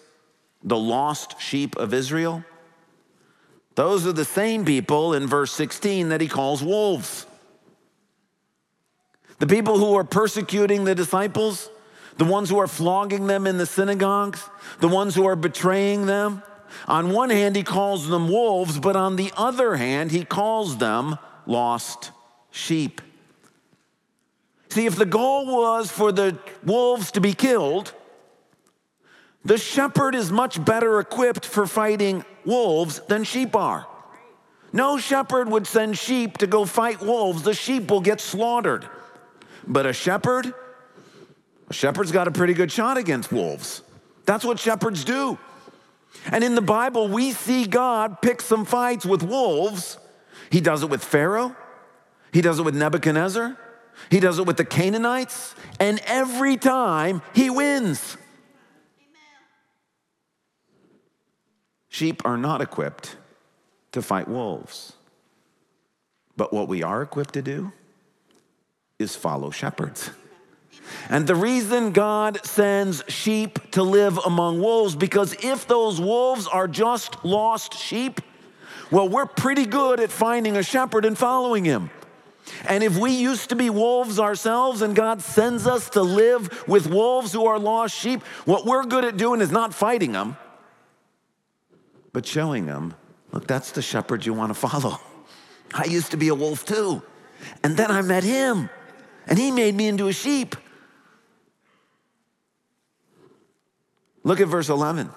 the 0.63 0.79
lost 0.79 1.39
sheep 1.41 1.77
of 1.77 1.93
Israel, 1.93 2.43
those 3.75 4.07
are 4.07 4.13
the 4.13 4.25
same 4.25 4.65
people 4.65 5.15
in 5.15 5.27
verse 5.27 5.53
16 5.53 6.11
that 6.11 6.21
he 6.21 6.29
calls 6.29 6.63
wolves. 6.63 7.27
The 9.39 9.47
people 9.47 9.79
who 9.79 9.95
are 9.95 10.05
persecuting 10.05 10.85
the 10.85 10.95
disciples, 10.95 11.69
the 12.17 12.25
ones 12.25 12.49
who 12.49 12.59
are 12.59 12.69
flogging 12.69 13.27
them 13.27 13.47
in 13.47 13.59
the 13.59 13.67
synagogues, 13.67 14.49
the 14.81 14.89
ones 14.89 15.15
who 15.15 15.27
are 15.27 15.37
betraying 15.37 16.07
them. 16.07 16.43
On 16.87 17.11
one 17.11 17.31
hand, 17.31 17.57
he 17.57 17.63
calls 17.63 18.09
them 18.09 18.29
wolves, 18.29 18.79
but 18.79 18.97
on 18.97 19.17
the 19.17 19.33
other 19.37 19.77
hand, 19.77 20.13
he 20.13 20.25
calls 20.25 20.79
them 20.79 21.19
lost 21.47 22.13
sheep. 22.51 23.01
See, 24.69 24.87
if 24.87 24.97
the 24.97 25.07
goal 25.07 25.47
was 25.47 25.91
for 25.91 26.11
the 26.11 26.39
wolves 26.65 27.13
to 27.13 27.21
be 27.21 27.33
killed, 27.33 27.93
the 29.45 29.59
shepherd 29.59 30.15
is 30.15 30.33
much 30.33 30.65
better 30.65 31.01
equipped 31.01 31.45
for 31.45 31.67
fighting 31.67 32.25
wolves 32.45 33.01
than 33.09 33.25
sheep 33.25 33.55
are. 33.55 33.87
No 34.73 34.99
shepherd 34.99 35.49
would 35.49 35.67
send 35.67 35.99
sheep 35.99 36.39
to 36.39 36.47
go 36.47 36.65
fight 36.65 37.01
wolves. 37.01 37.43
The 37.43 37.55
sheep 37.55 37.91
will 37.91 38.01
get 38.01 38.21
slaughtered. 38.21 38.89
But 39.67 39.87
a 39.87 39.93
shepherd, 39.93 40.53
a 41.69 41.73
shepherd's 41.73 42.11
got 42.11 42.27
a 42.27 42.33
pretty 42.33 42.55
good 42.55 42.73
shot 42.73 42.97
against 42.97 43.31
wolves. 43.31 43.83
That's 44.27 44.45
what 44.45 44.59
shepherds 44.59 45.05
do. 45.05 45.39
And 46.33 46.43
in 46.43 46.55
the 46.55 46.63
Bible, 46.63 47.09
we 47.09 47.33
see 47.33 47.67
God 47.67 48.23
pick 48.23 48.41
some 48.41 48.65
fights 48.65 49.05
with 49.05 49.23
wolves. 49.23 49.99
He 50.51 50.61
does 50.61 50.83
it 50.83 50.91
with 50.91 51.05
Pharaoh, 51.05 51.55
he 52.33 52.41
does 52.41 52.59
it 52.59 52.65
with 52.65 52.77
Nebuchadnezzar, 52.77 53.57
he 54.11 54.21
does 54.21 54.39
it 54.39 54.47
with 54.47 54.57
the 54.57 54.65
Canaanites, 54.65 55.55
and 55.81 56.01
every 56.07 56.57
time 56.57 57.23
he 57.35 57.51
wins. 57.51 58.17
Sheep 61.95 62.23
are 62.25 62.37
not 62.37 62.61
equipped 62.61 63.17
to 63.93 64.03
fight 64.03 64.27
wolves. 64.27 64.95
But 66.37 66.53
what 66.53 66.67
we 66.67 66.83
are 66.83 67.03
equipped 67.03 67.35
to 67.35 67.41
do 67.41 67.71
is 68.99 69.15
follow 69.15 69.53
shepherds. 69.53 70.11
And 71.09 71.25
the 71.25 71.37
reason 71.37 71.93
God 71.93 72.45
sends 72.45 73.05
sheep 73.07 73.71
to 73.71 73.85
live 73.85 74.19
among 74.27 74.61
wolves, 74.61 74.97
because 74.97 75.37
if 75.45 75.69
those 75.69 76.01
wolves 76.01 76.49
are 76.49 76.67
just 76.67 77.25
lost 77.25 77.75
sheep, 77.75 78.21
well, 78.91 79.09
we're 79.09 79.25
pretty 79.25 79.65
good 79.65 80.01
at 80.01 80.11
finding 80.11 80.57
a 80.57 80.65
shepherd 80.65 81.05
and 81.05 81.17
following 81.17 81.65
him. 81.65 81.91
And 82.67 82.83
if 82.83 82.99
we 82.99 83.13
used 83.13 83.51
to 83.51 83.55
be 83.55 83.71
wolves 83.71 84.19
ourselves 84.19 84.83
and 84.83 84.97
God 84.97 85.23
sends 85.23 85.69
us 85.69 85.91
to 85.91 86.03
live 86.03 86.65
with 86.67 86.89
wolves 86.89 87.33
who 87.33 87.47
are 87.47 87.61
lost 87.61 87.95
sheep, 87.95 88.21
what 88.47 88.67
we're 88.67 88.85
good 88.85 89.05
at 89.05 89.17
doing 89.17 89.41
is 89.41 89.53
not 89.53 89.73
fighting 89.73 90.11
them, 90.11 90.37
but 92.15 92.25
showing 92.25 92.65
them, 92.65 92.95
look, 93.33 93.47
that's 93.47 93.73
the 93.73 93.83
shepherd 93.83 94.25
you 94.25 94.33
want 94.33 94.49
to 94.51 94.55
follow. 94.55 94.99
I 95.75 95.85
used 95.87 96.13
to 96.13 96.17
be 96.17 96.29
a 96.29 96.35
wolf 96.35 96.65
too. 96.65 97.03
And 97.63 97.77
then 97.77 97.91
I 97.91 98.01
met 98.01 98.23
him, 98.23 98.71
and 99.27 99.37
he 99.37 99.51
made 99.51 99.75
me 99.75 99.89
into 99.89 100.07
a 100.07 100.13
sheep. 100.13 100.57
Look 104.23 104.41
at 104.41 104.49
verse 104.49 104.71
11. 104.71 105.11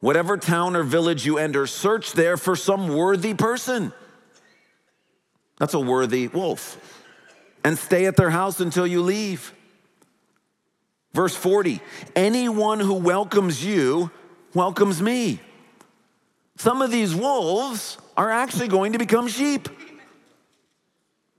Whatever 0.00 0.36
town 0.38 0.74
or 0.74 0.82
village 0.82 1.24
you 1.26 1.38
enter, 1.38 1.66
search 1.66 2.12
there 2.12 2.36
for 2.36 2.56
some 2.56 2.88
worthy 2.88 3.34
person. 3.34 3.92
That's 5.58 5.74
a 5.74 5.78
worthy 5.78 6.26
wolf. 6.26 7.04
And 7.62 7.78
stay 7.78 8.06
at 8.06 8.16
their 8.16 8.30
house 8.30 8.58
until 8.58 8.86
you 8.86 9.02
leave. 9.02 9.52
Verse 11.12 11.36
40 11.36 11.82
Anyone 12.16 12.80
who 12.80 12.94
welcomes 12.94 13.62
you 13.62 14.10
welcomes 14.54 15.00
me. 15.02 15.38
Some 16.62 16.80
of 16.80 16.92
these 16.92 17.12
wolves 17.12 17.98
are 18.16 18.30
actually 18.30 18.68
going 18.68 18.92
to 18.92 18.98
become 19.00 19.26
sheep. 19.26 19.68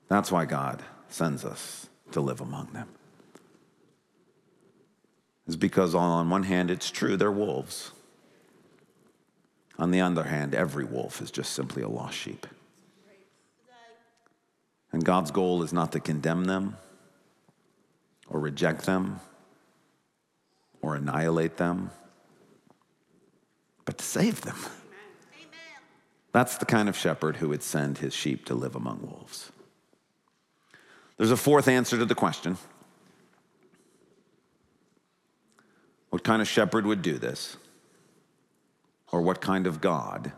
That's 0.10 0.30
why 0.30 0.44
God 0.44 0.84
sends 1.08 1.46
us 1.46 1.88
to 2.12 2.20
live 2.20 2.42
among 2.42 2.74
them. 2.74 2.89
Is 5.48 5.56
because 5.56 5.96
on 5.96 6.30
one 6.30 6.44
hand 6.44 6.70
it's 6.70 6.92
true 6.92 7.15
they're 7.15 7.32
wolves. 7.32 7.94
On 9.80 9.92
the 9.92 10.01
other 10.01 10.25
hand, 10.25 10.53
every 10.53 10.84
wolf 10.84 11.22
is 11.22 11.32
just 11.32 11.53
simply 11.53 11.84
a 11.84 11.88
lost 11.88 12.18
sheep. 12.18 12.46
And 14.92 15.06
God's 15.06 15.32
goal 15.32 15.63
is 15.63 15.72
not 15.72 15.94
to 15.94 16.01
condemn 16.01 16.44
them 16.44 16.75
or 18.27 18.42
reject 18.42 18.86
them 18.86 19.22
or 20.82 20.98
annihilate 20.98 21.56
them, 21.56 21.92
but 23.86 23.98
to 24.00 24.03
save 24.03 24.42
them. 24.42 24.58
That's 26.33 26.57
the 26.57 26.65
kind 26.65 26.89
of 26.89 26.97
shepherd 26.97 27.37
who 27.37 27.49
would 27.49 27.63
send 27.63 27.99
his 27.99 28.13
sheep 28.13 28.45
to 28.45 28.55
live 28.55 28.75
among 28.75 29.01
wolves. 29.01 29.51
There's 31.15 31.31
a 31.31 31.37
fourth 31.37 31.67
answer 31.67 31.97
to 31.97 32.05
the 32.05 32.15
question 32.15 32.57
What 36.09 36.23
kind 36.23 36.41
of 36.41 36.47
shepherd 36.47 36.85
would 36.85 37.01
do 37.01 37.17
this? 37.17 37.57
Or 39.11 39.21
what 39.21 39.41
kind 39.41 39.67
of 39.67 39.79
God? 39.79 40.31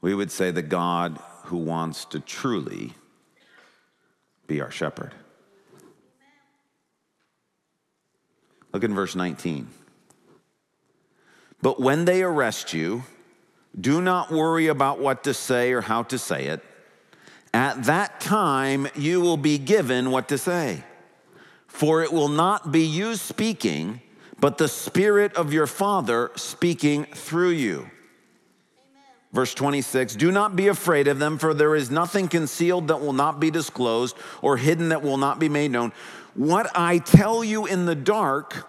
We 0.00 0.14
would 0.14 0.30
say 0.30 0.50
the 0.50 0.62
God 0.62 1.18
who 1.44 1.58
wants 1.58 2.06
to 2.06 2.20
truly 2.20 2.94
be 4.46 4.60
our 4.60 4.70
shepherd. 4.70 5.14
Look 8.72 8.84
in 8.84 8.94
verse 8.94 9.14
19. 9.14 9.68
But 11.62 11.80
when 11.80 12.04
they 12.04 12.22
arrest 12.22 12.74
you, 12.74 13.04
do 13.78 14.00
not 14.00 14.30
worry 14.30 14.68
about 14.68 15.00
what 15.00 15.24
to 15.24 15.34
say 15.34 15.72
or 15.72 15.80
how 15.80 16.02
to 16.04 16.18
say 16.18 16.46
it. 16.46 16.62
At 17.52 17.84
that 17.84 18.20
time, 18.20 18.88
you 18.96 19.20
will 19.20 19.36
be 19.36 19.58
given 19.58 20.10
what 20.10 20.28
to 20.28 20.38
say. 20.38 20.82
For 21.66 22.02
it 22.02 22.12
will 22.12 22.28
not 22.28 22.72
be 22.72 22.84
you 22.84 23.16
speaking, 23.16 24.00
but 24.40 24.58
the 24.58 24.68
Spirit 24.68 25.34
of 25.34 25.52
your 25.52 25.66
Father 25.66 26.30
speaking 26.36 27.04
through 27.04 27.50
you. 27.50 27.78
Amen. 27.78 27.90
Verse 29.32 29.54
26 29.54 30.16
Do 30.16 30.30
not 30.30 30.56
be 30.56 30.68
afraid 30.68 31.08
of 31.08 31.18
them, 31.18 31.38
for 31.38 31.54
there 31.54 31.74
is 31.74 31.90
nothing 31.90 32.28
concealed 32.28 32.88
that 32.88 33.00
will 33.00 33.12
not 33.12 33.40
be 33.40 33.50
disclosed, 33.50 34.16
or 34.42 34.56
hidden 34.56 34.90
that 34.90 35.02
will 35.02 35.16
not 35.16 35.38
be 35.38 35.48
made 35.48 35.70
known. 35.70 35.92
What 36.34 36.70
I 36.74 36.98
tell 36.98 37.44
you 37.44 37.66
in 37.66 37.86
the 37.86 37.94
dark, 37.94 38.68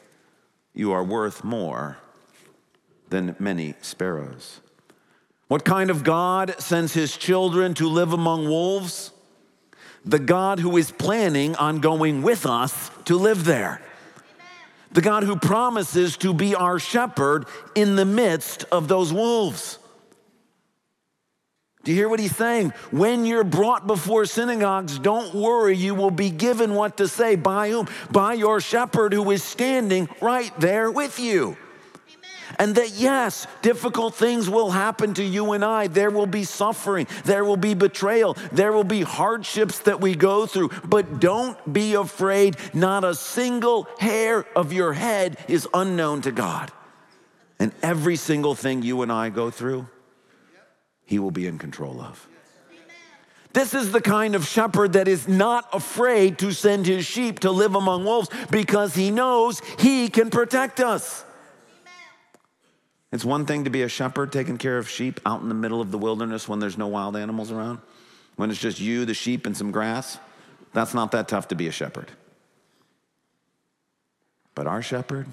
you 0.73 0.91
are 0.91 1.03
worth 1.03 1.43
more 1.43 1.97
than 3.09 3.35
many 3.39 3.75
sparrows. 3.81 4.61
What 5.47 5.65
kind 5.65 5.89
of 5.89 6.03
God 6.03 6.55
sends 6.59 6.93
his 6.93 7.17
children 7.17 7.73
to 7.73 7.87
live 7.87 8.13
among 8.13 8.47
wolves? 8.47 9.11
The 10.05 10.19
God 10.19 10.59
who 10.59 10.77
is 10.77 10.91
planning 10.91 11.55
on 11.57 11.79
going 11.79 12.21
with 12.21 12.45
us 12.45 12.89
to 13.05 13.17
live 13.17 13.43
there. 13.43 13.81
The 14.93 15.01
God 15.01 15.23
who 15.23 15.35
promises 15.35 16.17
to 16.17 16.33
be 16.33 16.55
our 16.55 16.79
shepherd 16.79 17.45
in 17.75 17.95
the 17.95 18.05
midst 18.05 18.65
of 18.71 18.87
those 18.87 19.13
wolves. 19.13 19.77
Do 21.83 21.91
you 21.91 21.97
hear 21.97 22.09
what 22.09 22.19
he's 22.19 22.35
saying? 22.35 22.73
When 22.91 23.25
you're 23.25 23.43
brought 23.43 23.87
before 23.87 24.25
synagogues, 24.25 24.99
don't 24.99 25.33
worry, 25.33 25.75
you 25.75 25.95
will 25.95 26.11
be 26.11 26.29
given 26.29 26.75
what 26.75 26.97
to 26.97 27.07
say. 27.07 27.35
By 27.35 27.71
whom? 27.71 27.87
By 28.11 28.33
your 28.33 28.61
shepherd 28.61 29.13
who 29.13 29.31
is 29.31 29.43
standing 29.43 30.07
right 30.21 30.51
there 30.59 30.91
with 30.91 31.19
you. 31.19 31.57
And 32.59 32.75
that, 32.75 32.91
yes, 32.91 33.47
difficult 33.61 34.13
things 34.13 34.49
will 34.49 34.69
happen 34.69 35.13
to 35.15 35.23
you 35.23 35.53
and 35.53 35.65
I. 35.65 35.87
There 35.87 36.11
will 36.11 36.27
be 36.27 36.43
suffering, 36.43 37.07
there 37.23 37.45
will 37.45 37.57
be 37.57 37.73
betrayal, 37.73 38.37
there 38.51 38.71
will 38.73 38.83
be 38.83 39.01
hardships 39.01 39.79
that 39.79 40.01
we 40.01 40.15
go 40.15 40.45
through. 40.45 40.69
But 40.83 41.19
don't 41.19 41.57
be 41.71 41.95
afraid. 41.95 42.57
Not 42.73 43.03
a 43.03 43.15
single 43.15 43.87
hair 43.99 44.45
of 44.55 44.73
your 44.73 44.93
head 44.93 45.37
is 45.47 45.67
unknown 45.73 46.21
to 46.23 46.31
God. 46.31 46.71
And 47.57 47.71
every 47.81 48.15
single 48.15 48.53
thing 48.53 48.83
you 48.83 49.01
and 49.01 49.11
I 49.11 49.29
go 49.29 49.49
through, 49.49 49.87
he 51.11 51.19
will 51.19 51.29
be 51.29 51.45
in 51.45 51.57
control 51.57 51.99
of. 51.99 52.25
This 53.51 53.73
is 53.73 53.91
the 53.91 53.99
kind 53.99 54.33
of 54.33 54.47
shepherd 54.47 54.93
that 54.93 55.09
is 55.09 55.27
not 55.27 55.67
afraid 55.73 56.39
to 56.39 56.53
send 56.53 56.85
his 56.85 57.05
sheep 57.05 57.39
to 57.39 57.51
live 57.51 57.75
among 57.75 58.05
wolves 58.05 58.29
because 58.49 58.95
he 58.95 59.11
knows 59.11 59.61
he 59.77 60.07
can 60.07 60.29
protect 60.29 60.79
us. 60.79 61.25
It's 63.11 63.25
one 63.25 63.45
thing 63.45 63.65
to 63.65 63.69
be 63.69 63.81
a 63.81 63.89
shepherd 63.89 64.31
taking 64.31 64.57
care 64.57 64.77
of 64.77 64.89
sheep 64.89 65.19
out 65.25 65.41
in 65.41 65.49
the 65.49 65.53
middle 65.53 65.81
of 65.81 65.91
the 65.91 65.97
wilderness 65.97 66.47
when 66.47 66.59
there's 66.59 66.77
no 66.77 66.87
wild 66.87 67.17
animals 67.17 67.51
around, 67.51 67.79
when 68.37 68.49
it's 68.49 68.61
just 68.61 68.79
you, 68.79 69.03
the 69.03 69.13
sheep, 69.13 69.45
and 69.45 69.57
some 69.57 69.71
grass. 69.71 70.17
That's 70.71 70.93
not 70.93 71.11
that 71.11 71.27
tough 71.27 71.49
to 71.49 71.55
be 71.55 71.67
a 71.67 71.73
shepherd. 71.73 72.09
But 74.55 74.65
our 74.65 74.81
shepherd, 74.81 75.27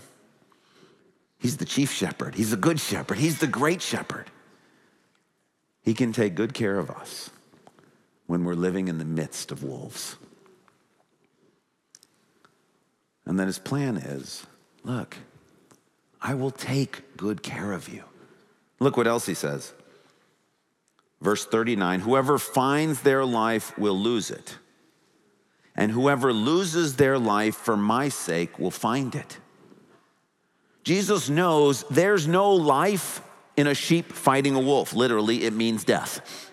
he's 1.38 1.58
the 1.58 1.64
chief 1.64 1.92
shepherd, 1.92 2.34
he's 2.34 2.50
the 2.50 2.56
good 2.56 2.80
shepherd, 2.80 3.18
he's 3.18 3.38
the 3.38 3.46
great 3.46 3.80
shepherd. 3.80 4.28
He 5.82 5.94
can 5.94 6.12
take 6.12 6.34
good 6.34 6.54
care 6.54 6.78
of 6.78 6.90
us 6.90 7.30
when 8.26 8.44
we're 8.44 8.54
living 8.54 8.88
in 8.88 8.98
the 8.98 9.04
midst 9.04 9.50
of 9.50 9.62
wolves. 9.62 10.16
And 13.24 13.38
then 13.38 13.46
his 13.46 13.58
plan 13.58 13.96
is 13.96 14.46
look, 14.84 15.16
I 16.20 16.34
will 16.34 16.50
take 16.50 17.16
good 17.16 17.42
care 17.42 17.72
of 17.72 17.88
you. 17.88 18.04
Look 18.80 18.96
what 18.96 19.06
else 19.06 19.26
he 19.26 19.34
says. 19.34 19.72
Verse 21.20 21.44
39 21.44 22.00
Whoever 22.00 22.38
finds 22.38 23.02
their 23.02 23.24
life 23.24 23.76
will 23.78 23.98
lose 23.98 24.30
it, 24.30 24.56
and 25.76 25.92
whoever 25.92 26.32
loses 26.32 26.96
their 26.96 27.18
life 27.18 27.56
for 27.56 27.76
my 27.76 28.08
sake 28.08 28.58
will 28.58 28.70
find 28.70 29.14
it. 29.14 29.38
Jesus 30.84 31.28
knows 31.28 31.84
there's 31.90 32.26
no 32.26 32.52
life 32.52 33.20
in 33.58 33.66
a 33.66 33.74
sheep 33.74 34.12
fighting 34.12 34.54
a 34.54 34.60
wolf. 34.60 34.94
Literally, 34.94 35.42
it 35.44 35.52
means 35.52 35.84
death. 35.84 36.50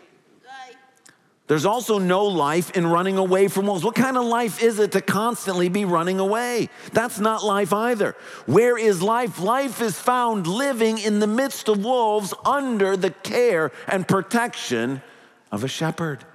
There's 1.48 1.66
also 1.66 2.00
no 2.00 2.26
life 2.26 2.72
in 2.72 2.88
running 2.88 3.20
away 3.20 3.48
from 3.48 3.68
wolves. 3.68 3.84
What 3.86 3.94
kind 3.94 4.18
of 4.18 4.26
life 4.26 4.64
is 4.64 4.80
it 4.80 4.94
to 4.94 5.02
constantly 5.02 5.70
be 5.70 5.86
running 5.86 6.20
away? 6.20 6.70
That's 6.92 7.20
not 7.20 7.44
life 7.44 7.72
either. 7.72 8.16
Where 8.48 8.76
is 8.80 9.04
life? 9.04 9.40
Life 9.40 9.80
is 9.80 9.96
found 9.96 10.48
living 10.48 10.98
in 10.98 11.20
the 11.20 11.28
midst 11.28 11.70
of 11.70 11.86
wolves 11.86 12.34
under 12.44 12.98
the 12.98 13.12
care 13.12 13.72
and 13.88 14.08
protection 14.08 15.04
of 15.52 15.64
a 15.64 15.68
shepherd 15.68 16.26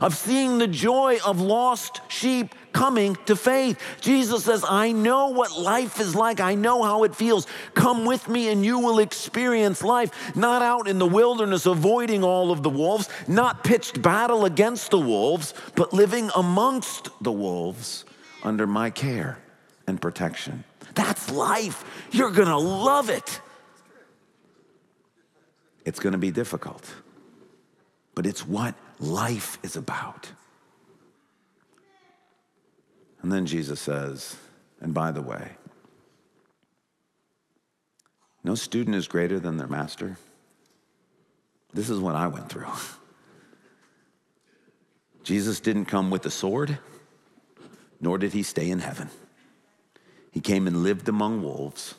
of 0.00 0.16
seeing 0.16 0.58
the 0.58 0.66
joy 0.66 1.18
of 1.24 1.40
lost 1.40 2.00
sheep 2.08 2.54
coming 2.72 3.16
to 3.26 3.36
faith. 3.36 3.80
Jesus 4.00 4.44
says, 4.44 4.64
I 4.68 4.92
know 4.92 5.28
what 5.28 5.58
life 5.58 6.00
is 6.00 6.14
like. 6.14 6.40
I 6.40 6.54
know 6.54 6.82
how 6.82 7.04
it 7.04 7.14
feels. 7.14 7.46
Come 7.74 8.04
with 8.04 8.28
me 8.28 8.48
and 8.48 8.64
you 8.64 8.78
will 8.78 8.98
experience 8.98 9.82
life, 9.82 10.36
not 10.36 10.60
out 10.60 10.88
in 10.88 10.98
the 10.98 11.06
wilderness 11.06 11.66
avoiding 11.66 12.24
all 12.24 12.50
of 12.50 12.62
the 12.62 12.70
wolves, 12.70 13.08
not 13.28 13.64
pitched 13.64 14.02
battle 14.02 14.44
against 14.44 14.90
the 14.90 15.00
wolves, 15.00 15.54
but 15.76 15.92
living 15.92 16.30
amongst 16.36 17.08
the 17.22 17.32
wolves 17.32 18.04
under 18.42 18.66
my 18.66 18.90
care 18.90 19.38
and 19.86 20.00
protection. 20.00 20.64
That's 20.94 21.30
life. 21.30 21.84
You're 22.10 22.30
going 22.30 22.48
to 22.48 22.58
love 22.58 23.08
it. 23.10 23.40
It's 25.84 26.00
going 26.00 26.12
to 26.12 26.18
be 26.18 26.30
difficult, 26.30 26.92
but 28.14 28.26
it's 28.26 28.46
what 28.46 28.74
life 29.04 29.58
is 29.62 29.76
about. 29.76 30.30
And 33.22 33.32
then 33.32 33.46
Jesus 33.46 33.80
says, 33.80 34.36
and 34.80 34.92
by 34.92 35.10
the 35.10 35.22
way, 35.22 35.52
no 38.42 38.54
student 38.54 38.96
is 38.96 39.08
greater 39.08 39.40
than 39.40 39.56
their 39.56 39.66
master. 39.66 40.18
This 41.72 41.88
is 41.88 41.98
what 41.98 42.14
I 42.14 42.26
went 42.26 42.50
through. 42.50 42.66
Jesus 45.24 45.60
didn't 45.60 45.86
come 45.86 46.10
with 46.10 46.26
a 46.26 46.30
sword, 46.30 46.78
nor 48.00 48.18
did 48.18 48.34
he 48.34 48.42
stay 48.42 48.70
in 48.70 48.80
heaven. 48.80 49.08
He 50.30 50.40
came 50.40 50.66
and 50.66 50.82
lived 50.82 51.08
among 51.08 51.42
wolves 51.42 51.94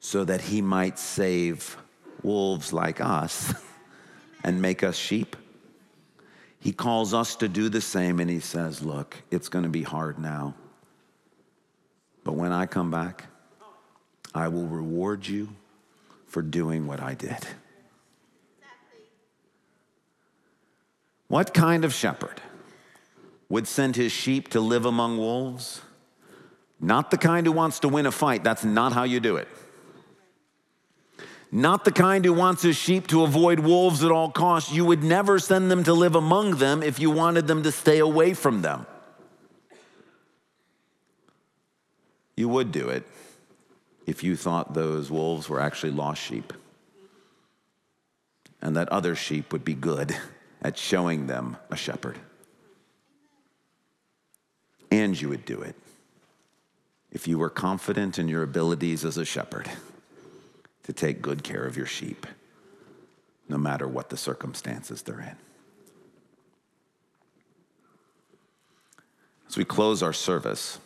so 0.00 0.24
that 0.24 0.42
he 0.42 0.60
might 0.60 0.98
save 0.98 1.78
wolves 2.22 2.72
like 2.72 3.00
us 3.00 3.54
and 4.44 4.60
make 4.60 4.82
us 4.82 4.96
sheep. 4.96 5.36
He 6.62 6.70
calls 6.70 7.12
us 7.12 7.34
to 7.36 7.48
do 7.48 7.68
the 7.68 7.80
same 7.80 8.20
and 8.20 8.30
he 8.30 8.38
says, 8.38 8.82
Look, 8.82 9.20
it's 9.32 9.48
going 9.48 9.64
to 9.64 9.68
be 9.68 9.82
hard 9.82 10.20
now. 10.20 10.54
But 12.22 12.34
when 12.34 12.52
I 12.52 12.66
come 12.66 12.88
back, 12.88 13.24
I 14.32 14.46
will 14.46 14.68
reward 14.68 15.26
you 15.26 15.48
for 16.28 16.40
doing 16.40 16.86
what 16.86 17.00
I 17.00 17.14
did. 17.14 17.36
What 21.26 21.52
kind 21.52 21.84
of 21.84 21.92
shepherd 21.92 22.40
would 23.48 23.66
send 23.66 23.96
his 23.96 24.12
sheep 24.12 24.48
to 24.50 24.60
live 24.60 24.84
among 24.84 25.18
wolves? 25.18 25.80
Not 26.78 27.10
the 27.10 27.18
kind 27.18 27.44
who 27.44 27.52
wants 27.52 27.80
to 27.80 27.88
win 27.88 28.06
a 28.06 28.12
fight. 28.12 28.44
That's 28.44 28.64
not 28.64 28.92
how 28.92 29.02
you 29.02 29.18
do 29.18 29.34
it 29.34 29.48
not 31.54 31.84
the 31.84 31.92
kind 31.92 32.24
who 32.24 32.32
wants 32.32 32.62
his 32.62 32.76
sheep 32.76 33.06
to 33.08 33.24
avoid 33.24 33.60
wolves 33.60 34.02
at 34.02 34.10
all 34.10 34.30
costs. 34.30 34.72
You 34.72 34.86
would 34.86 35.04
never 35.04 35.38
send 35.38 35.70
them 35.70 35.84
to 35.84 35.92
live 35.92 36.14
among 36.14 36.56
them 36.56 36.82
if 36.82 36.98
you 36.98 37.10
wanted 37.10 37.46
them 37.46 37.62
to 37.64 37.70
stay 37.70 37.98
away 37.98 38.32
from 38.32 38.62
them. 38.62 38.86
You 42.38 42.48
would 42.48 42.72
do 42.72 42.88
it 42.88 43.06
if 44.06 44.24
you 44.24 44.34
thought 44.34 44.72
those 44.72 45.10
wolves 45.10 45.50
were 45.50 45.60
actually 45.60 45.92
lost 45.92 46.22
sheep 46.22 46.54
and 48.62 48.74
that 48.76 48.88
other 48.88 49.14
sheep 49.14 49.52
would 49.52 49.64
be 49.64 49.74
good 49.74 50.16
at 50.62 50.78
showing 50.78 51.26
them 51.26 51.58
a 51.70 51.76
shepherd. 51.76 52.18
And 54.90 55.20
you 55.20 55.28
would 55.28 55.44
do 55.44 55.60
it 55.60 55.76
if 57.10 57.28
you 57.28 57.36
were 57.36 57.50
confident 57.50 58.18
in 58.18 58.28
your 58.28 58.42
abilities 58.42 59.04
as 59.04 59.18
a 59.18 59.24
shepherd 59.26 59.68
to 60.84 60.92
take 60.92 61.22
good 61.22 61.42
care 61.42 61.64
of 61.64 61.76
your 61.76 61.86
sheep, 61.86 62.26
no 63.48 63.56
matter 63.56 63.86
what 63.86 64.10
the 64.10 64.16
circumstances 64.16 65.02
they're 65.02 65.20
in. 65.20 65.36
As 69.48 69.56
we 69.56 69.64
close 69.64 70.02
our 70.02 70.12
service, 70.12 70.78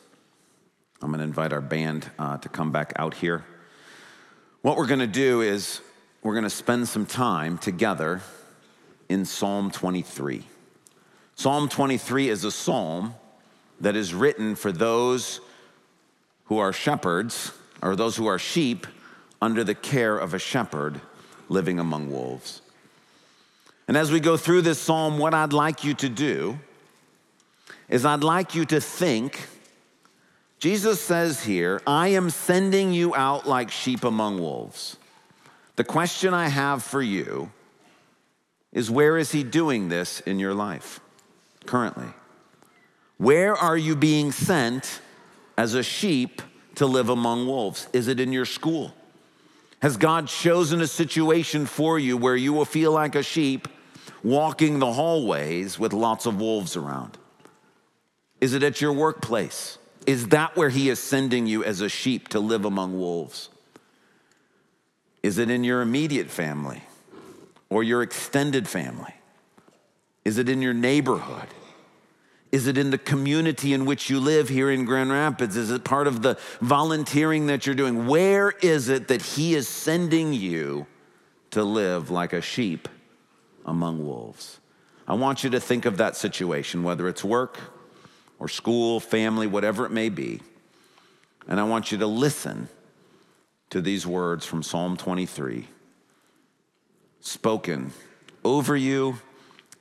I'm 1.01 1.11
going 1.11 1.19
to 1.19 1.25
invite 1.25 1.53
our 1.53 1.61
band 1.61 2.11
uh, 2.19 2.39
to 2.39 2.49
come 2.49 2.73
back 2.73 2.93
out 2.97 3.15
here. 3.15 3.45
What 4.63 4.77
we're 4.77 4.87
going 4.87 5.01
to 5.01 5.07
do 5.07 5.41
is 5.41 5.81
we're 6.23 6.35
going 6.35 6.45
to 6.45 6.51
spend 6.51 6.89
some 6.89 7.07
time 7.07 7.59
together 7.59 8.23
in 9.09 9.25
Psalm 9.25 9.71
23. 9.71 10.43
Psalm 11.37 11.69
23 11.69 12.29
is 12.29 12.45
a 12.45 12.51
psalm 12.51 13.15
that 13.81 13.95
is 13.95 14.13
written 14.13 14.57
for 14.57 14.73
those 14.73 15.41
who 16.47 16.59
are 16.59 16.73
shepherds 16.73 17.53
or 17.83 17.95
those 17.95 18.17
who 18.17 18.27
are 18.27 18.39
sheep 18.39 18.87
under 19.40 19.62
the 19.62 19.75
care 19.75 20.16
of 20.16 20.35
a 20.35 20.38
shepherd 20.38 21.01
living 21.49 21.79
among 21.79 22.11
wolves. 22.11 22.62
And 23.88 23.96
as 23.96 24.11
we 24.11 24.20
go 24.20 24.37
through 24.37 24.62
this 24.62 24.81
psalm, 24.81 25.18
what 25.18 25.35
I'd 25.35 25.53
like 25.53 25.85
you 25.85 25.94
to 25.94 26.09
do 26.09 26.59
is 27.88 28.05
I'd 28.05 28.25
like 28.25 28.55
you 28.55 28.64
to 28.66 28.81
think. 28.81 29.49
Jesus 30.59 31.01
says 31.01 31.44
here, 31.44 31.81
I 31.87 32.09
am 32.09 32.31
sending 32.31 32.92
you 32.92 33.14
out 33.14 33.46
like 33.46 33.70
sheep 33.70 34.03
among 34.03 34.40
wolves. 34.40 34.96
The 35.77 35.85
question 35.85 36.35
I 36.35 36.49
have 36.49 36.83
for 36.83 37.03
you 37.03 37.51
is 38.72 38.90
where 38.90 39.16
is 39.18 39.33
he 39.33 39.44
doing 39.44 39.88
this 39.88 40.20
in 40.20 40.38
your 40.38 40.55
life 40.55 41.01
currently? 41.66 42.09
Where 43.18 43.55
are 43.55 43.77
you 43.77 43.94
being 43.94 44.33
sent 44.33 45.01
as 45.57 45.75
a 45.75 45.83
sheep 45.83 46.42
to 46.75 46.87
live 46.87 47.09
among 47.09 47.46
wolves? 47.46 47.88
Is 47.92 48.09
it 48.09 48.18
in 48.18 48.33
your 48.33 48.44
school? 48.44 48.94
Has 49.83 49.97
God 49.97 50.29
chosen 50.29 50.81
a 50.81 50.87
situation 50.87 51.67
for 51.67 51.99
you 51.99 52.17
where 52.17 52.37
you 52.37 52.53
will 52.53 52.65
feel 52.65 52.93
like 52.93 53.15
a 53.15 53.23
sheep 53.23 53.69
walking 54.23 54.79
the 54.79 54.93
hallways 54.93 55.79
with 55.79 55.93
lots 55.93 56.27
of 56.27 56.41
wolves 56.41 56.77
around? 56.77 57.19
Is 58.41 58.55
it 58.55 58.62
at 58.62 58.81
your 58.81 58.93
workplace? 58.93 59.79
Is 60.07 60.29
that 60.29 60.57
where 60.57 60.69
He 60.69 60.89
is 60.89 60.99
sending 60.99 61.47
you 61.47 61.65
as 61.65 61.81
a 61.81 61.89
sheep 61.89 62.29
to 62.29 62.41
live 62.41 62.65
among 62.65 62.99
wolves? 62.99 63.51
Is 65.23 65.39
it 65.39 65.51
in 65.51 65.65
your 65.65 65.83
immediate 65.83 66.31
family 66.31 66.83
or 67.69 67.83
your 67.83 68.03
extended 68.03 68.69
family? 68.69 69.15
Is 70.25 70.39
it 70.39 70.49
in 70.49 70.62
your 70.62 70.75
neighborhood? 70.75 71.49
Is 72.57 72.66
it 72.66 72.79
in 72.79 72.88
the 72.88 72.97
community 72.97 73.75
in 73.75 73.85
which 73.85 74.09
you 74.09 74.19
live 74.19 74.49
here 74.49 74.71
in 74.71 74.87
Grand 74.87 75.11
Rapids? 75.11 75.59
Is 75.59 75.71
it 75.71 75.85
part 75.85 76.07
of 76.07 76.23
the 76.23 76.38
volunteering 76.62 77.49
that 77.49 77.66
you're 77.66 77.75
doing? 77.75 78.07
Where 78.07 78.49
is 78.49 78.88
it 78.88 79.09
that 79.09 79.21
He 79.21 79.55
is 79.55 79.69
sending 79.69 80.33
you 80.33 80.87
to 81.51 81.62
live 81.62 82.11
like 82.11 82.33
a 82.33 82.40
sheep 82.40 82.88
among 83.66 84.07
wolves? 84.07 84.59
I 85.07 85.12
want 85.12 85.45
you 85.45 85.51
to 85.51 85.61
think 85.61 85.85
of 85.85 85.99
that 85.99 86.16
situation, 86.16 86.83
whether 86.83 87.07
it's 87.09 87.23
work 87.23 87.59
or 88.38 88.49
school, 88.49 89.01
family, 89.01 89.47
whatever 89.47 89.85
it 89.85 89.92
may 89.92 90.09
be. 90.09 90.40
And 91.47 91.61
I 91.61 91.64
want 91.64 91.92
you 91.92 91.99
to 91.99 92.07
listen 92.07 92.71
to 93.69 93.83
these 93.83 94.07
words 94.07 94.47
from 94.47 94.62
Psalm 94.62 94.97
23 94.97 95.69
spoken 97.21 97.92
over 98.42 98.75
you, 98.75 99.19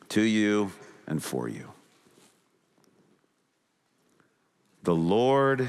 to 0.09 0.21
you, 0.21 0.73
and 1.07 1.23
for 1.23 1.47
you. 1.47 1.71
The 4.85 4.95
Lord 4.95 5.67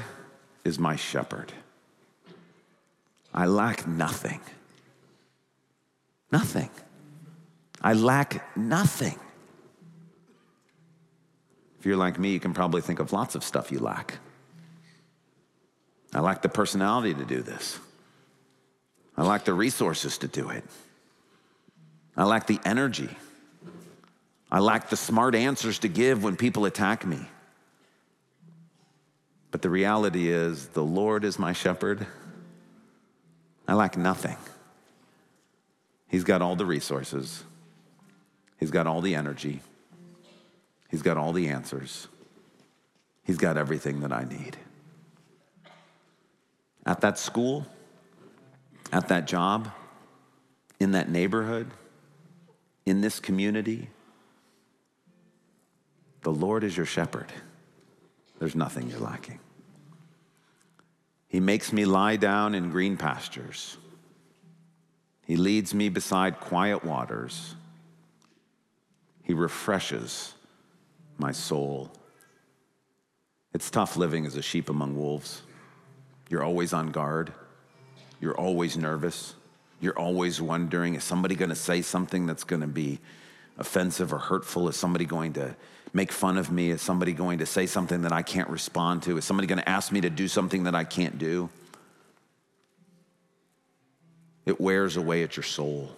is 0.63 0.77
my 0.77 0.95
shepherd. 0.95 1.51
I 3.33 3.47
lack 3.47 3.87
nothing. 3.87 4.39
Nothing. 6.31 6.69
I 7.81 7.93
lack 7.93 8.55
nothing. 8.55 9.19
If 11.79 11.85
you're 11.87 11.97
like 11.97 12.19
me, 12.19 12.31
you 12.31 12.39
can 12.39 12.53
probably 12.53 12.81
think 12.81 12.99
of 12.99 13.11
lots 13.11 13.33
of 13.33 13.43
stuff 13.43 13.71
you 13.71 13.79
lack. 13.79 14.19
I 16.13 16.19
lack 16.19 16.43
the 16.43 16.49
personality 16.49 17.15
to 17.15 17.25
do 17.25 17.41
this. 17.41 17.79
I 19.17 19.23
lack 19.23 19.45
the 19.45 19.53
resources 19.53 20.19
to 20.19 20.27
do 20.27 20.49
it. 20.49 20.63
I 22.15 22.23
lack 22.23 22.45
the 22.45 22.59
energy. 22.65 23.09
I 24.51 24.59
lack 24.59 24.89
the 24.89 24.95
smart 24.95 25.33
answers 25.33 25.79
to 25.79 25.87
give 25.87 26.23
when 26.23 26.35
people 26.35 26.65
attack 26.65 27.03
me. 27.03 27.27
But 29.57 29.63
the 29.63 29.71
reality 29.71 30.27
is, 30.27 30.67
the 30.67 30.83
Lord 30.83 31.25
is 31.25 31.39
my 31.39 31.51
shepherd. 31.51 32.05
I 33.67 33.73
lack 33.73 33.97
nothing. 33.97 34.37
He's 36.07 36.23
got 36.23 36.43
all 36.43 36.55
the 36.55 36.63
resources, 36.63 37.43
He's 38.59 38.69
got 38.69 38.85
all 38.85 39.01
the 39.01 39.15
energy, 39.15 39.61
He's 40.91 41.01
got 41.01 41.17
all 41.17 41.33
the 41.33 41.47
answers, 41.47 42.07
He's 43.23 43.37
got 43.37 43.57
everything 43.57 44.01
that 44.01 44.11
I 44.13 44.25
need. 44.25 44.57
At 46.85 47.01
that 47.01 47.17
school, 47.17 47.65
at 48.91 49.07
that 49.07 49.25
job, 49.25 49.71
in 50.79 50.91
that 50.91 51.09
neighborhood, 51.09 51.71
in 52.85 53.01
this 53.01 53.19
community, 53.19 53.89
the 56.21 56.31
Lord 56.31 56.63
is 56.63 56.77
your 56.77 56.85
shepherd. 56.85 57.33
There's 58.37 58.53
nothing 58.53 58.87
you're 58.91 58.99
lacking. 58.99 59.39
He 61.27 61.39
makes 61.39 61.73
me 61.73 61.85
lie 61.85 62.15
down 62.15 62.55
in 62.55 62.69
green 62.69 62.97
pastures. 62.97 63.77
He 65.25 65.35
leads 65.35 65.73
me 65.73 65.89
beside 65.89 66.39
quiet 66.39 66.85
waters. 66.85 67.55
He 69.23 69.33
refreshes 69.33 70.33
my 71.17 71.33
soul. 71.33 71.91
It's 73.53 73.69
tough 73.69 73.97
living 73.97 74.25
as 74.25 74.37
a 74.37 74.41
sheep 74.41 74.69
among 74.69 74.95
wolves. 74.95 75.41
You're 76.29 76.43
always 76.43 76.71
on 76.71 76.91
guard. 76.91 77.33
You're 78.21 78.37
always 78.37 78.77
nervous. 78.77 79.35
You're 79.81 79.97
always 79.97 80.41
wondering 80.41 80.95
is 80.95 81.03
somebody 81.03 81.35
going 81.35 81.49
to 81.49 81.55
say 81.55 81.81
something 81.81 82.25
that's 82.25 82.43
going 82.43 82.61
to 82.61 82.67
be 82.67 82.99
offensive 83.57 84.13
or 84.13 84.19
hurtful? 84.19 84.67
Is 84.67 84.75
somebody 84.75 85.05
going 85.05 85.33
to 85.33 85.55
make 85.93 86.11
fun 86.11 86.37
of 86.37 86.51
me? 86.51 86.69
Is 86.69 86.81
somebody 86.81 87.13
going 87.13 87.39
to 87.39 87.45
say 87.45 87.65
something 87.65 88.01
that 88.01 88.13
I 88.13 88.21
can't 88.21 88.49
respond 88.49 89.03
to? 89.03 89.17
Is 89.17 89.25
somebody 89.25 89.47
going 89.47 89.59
to 89.59 89.69
ask 89.69 89.91
me 89.91 90.01
to 90.01 90.09
do 90.09 90.27
something 90.27 90.63
that 90.63 90.75
I 90.75 90.83
can't 90.83 91.17
do? 91.17 91.49
It 94.45 94.61
wears 94.61 94.95
away 94.95 95.23
at 95.23 95.35
your 95.35 95.43
soul. 95.43 95.91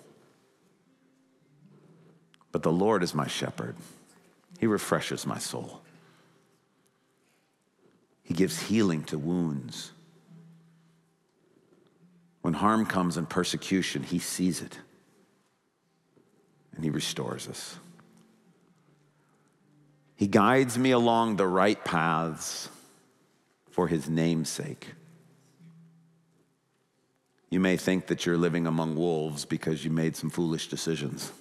But 2.51 2.63
the 2.63 2.71
Lord 2.71 3.03
is 3.03 3.13
my 3.13 3.27
shepherd, 3.27 3.75
He 4.59 4.65
refreshes 4.65 5.25
my 5.25 5.37
soul. 5.37 5.81
He 8.23 8.33
gives 8.33 8.61
healing 8.61 9.03
to 9.05 9.17
wounds. 9.17 9.91
When 12.41 12.53
harm 12.53 12.85
comes 12.85 13.17
and 13.17 13.27
persecution, 13.27 14.03
He 14.03 14.19
sees 14.19 14.61
it 14.61 14.79
and 16.79 16.85
He 16.85 16.91
restores 16.91 17.49
us. 17.49 17.77
He 20.15 20.27
guides 20.27 20.77
me 20.77 20.91
along 20.91 21.35
the 21.35 21.45
right 21.45 21.83
paths 21.83 22.69
for 23.69 23.89
His 23.89 24.07
name's 24.07 24.47
sake. 24.47 24.87
You 27.49 27.59
may 27.59 27.75
think 27.75 28.07
that 28.07 28.25
you're 28.25 28.37
living 28.37 28.65
among 28.65 28.95
wolves 28.95 29.43
because 29.43 29.83
you 29.83 29.91
made 29.91 30.15
some 30.15 30.29
foolish 30.29 30.69
decisions. 30.69 31.33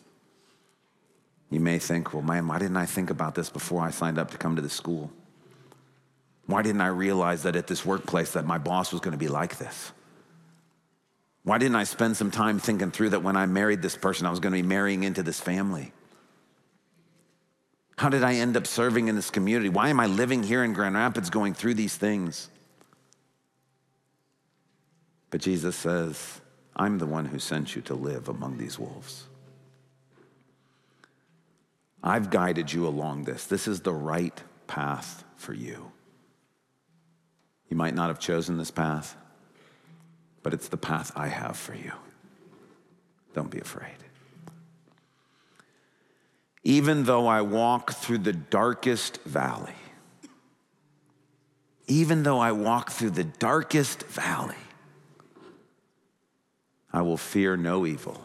You 1.50 1.60
may 1.60 1.78
think, 1.78 2.12
well, 2.12 2.24
man, 2.24 2.48
why 2.48 2.58
didn't 2.58 2.76
I 2.76 2.86
think 2.86 3.08
about 3.08 3.36
this 3.36 3.48
before 3.48 3.82
I 3.82 3.92
signed 3.92 4.18
up 4.18 4.32
to 4.32 4.38
come 4.38 4.56
to 4.56 4.62
the 4.62 4.68
school? 4.68 5.08
Why 6.46 6.62
didn't 6.62 6.80
I 6.80 6.88
realize 6.88 7.44
that 7.44 7.54
at 7.54 7.68
this 7.68 7.86
workplace 7.86 8.32
that 8.32 8.44
my 8.44 8.58
boss 8.58 8.90
was 8.90 9.00
going 9.00 9.12
to 9.12 9.18
be 9.18 9.28
like 9.28 9.58
this? 9.58 9.92
Why 11.48 11.56
didn't 11.56 11.76
I 11.76 11.84
spend 11.84 12.14
some 12.14 12.30
time 12.30 12.58
thinking 12.58 12.90
through 12.90 13.08
that 13.10 13.22
when 13.22 13.34
I 13.34 13.46
married 13.46 13.80
this 13.80 13.96
person, 13.96 14.26
I 14.26 14.30
was 14.30 14.38
going 14.38 14.52
to 14.52 14.60
be 14.60 14.68
marrying 14.68 15.02
into 15.02 15.22
this 15.22 15.40
family? 15.40 15.94
How 17.96 18.10
did 18.10 18.22
I 18.22 18.34
end 18.34 18.54
up 18.54 18.66
serving 18.66 19.08
in 19.08 19.16
this 19.16 19.30
community? 19.30 19.70
Why 19.70 19.88
am 19.88 19.98
I 19.98 20.08
living 20.08 20.42
here 20.42 20.62
in 20.62 20.74
Grand 20.74 20.94
Rapids 20.94 21.30
going 21.30 21.54
through 21.54 21.72
these 21.72 21.96
things? 21.96 22.50
But 25.30 25.40
Jesus 25.40 25.74
says, 25.74 26.42
I'm 26.76 26.98
the 26.98 27.06
one 27.06 27.24
who 27.24 27.38
sent 27.38 27.74
you 27.74 27.80
to 27.80 27.94
live 27.94 28.28
among 28.28 28.58
these 28.58 28.78
wolves. 28.78 29.24
I've 32.02 32.28
guided 32.28 32.70
you 32.70 32.86
along 32.86 33.24
this. 33.24 33.46
This 33.46 33.66
is 33.66 33.80
the 33.80 33.94
right 33.94 34.38
path 34.66 35.24
for 35.36 35.54
you. 35.54 35.92
You 37.70 37.78
might 37.78 37.94
not 37.94 38.08
have 38.08 38.20
chosen 38.20 38.58
this 38.58 38.70
path, 38.70 39.16
but 40.48 40.54
it's 40.54 40.68
the 40.68 40.78
path 40.78 41.12
I 41.14 41.28
have 41.28 41.58
for 41.58 41.74
you. 41.74 41.92
Don't 43.34 43.50
be 43.50 43.58
afraid. 43.60 43.98
Even 46.64 47.04
though 47.04 47.26
I 47.26 47.42
walk 47.42 47.92
through 47.92 48.20
the 48.20 48.32
darkest 48.32 49.22
valley, 49.24 49.74
even 51.86 52.22
though 52.22 52.38
I 52.38 52.52
walk 52.52 52.92
through 52.92 53.10
the 53.10 53.24
darkest 53.24 54.04
valley, 54.04 54.56
I 56.94 57.02
will 57.02 57.18
fear 57.18 57.58
no 57.58 57.84
evil, 57.84 58.18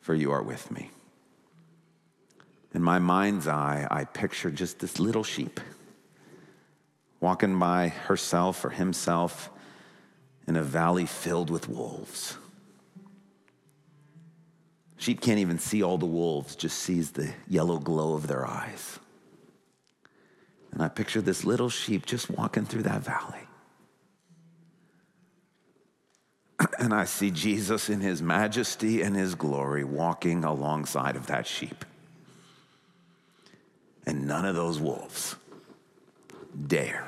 for 0.00 0.14
you 0.14 0.30
are 0.30 0.44
with 0.44 0.70
me. 0.70 0.92
In 2.72 2.84
my 2.84 3.00
mind's 3.00 3.48
eye, 3.48 3.84
I 3.90 4.04
picture 4.04 4.52
just 4.52 4.78
this 4.78 5.00
little 5.00 5.24
sheep 5.24 5.58
walking 7.18 7.58
by 7.58 7.88
herself 7.88 8.64
or 8.64 8.70
himself 8.70 9.50
in 10.48 10.56
a 10.56 10.62
valley 10.62 11.04
filled 11.04 11.50
with 11.50 11.68
wolves. 11.68 12.38
Sheep 14.96 15.20
can't 15.20 15.38
even 15.38 15.58
see 15.58 15.82
all 15.82 15.98
the 15.98 16.06
wolves, 16.06 16.56
just 16.56 16.78
sees 16.78 17.10
the 17.10 17.30
yellow 17.46 17.78
glow 17.78 18.14
of 18.14 18.26
their 18.26 18.46
eyes. 18.46 18.98
And 20.72 20.82
I 20.82 20.88
picture 20.88 21.20
this 21.20 21.44
little 21.44 21.68
sheep 21.68 22.06
just 22.06 22.30
walking 22.30 22.64
through 22.64 22.84
that 22.84 23.02
valley. 23.02 23.42
and 26.78 26.94
I 26.94 27.04
see 27.04 27.30
Jesus 27.30 27.90
in 27.90 28.00
his 28.00 28.22
majesty 28.22 29.02
and 29.02 29.14
his 29.14 29.34
glory 29.34 29.84
walking 29.84 30.44
alongside 30.44 31.14
of 31.14 31.26
that 31.26 31.46
sheep. 31.46 31.84
And 34.06 34.26
none 34.26 34.46
of 34.46 34.56
those 34.56 34.80
wolves 34.80 35.36
dare 36.66 37.06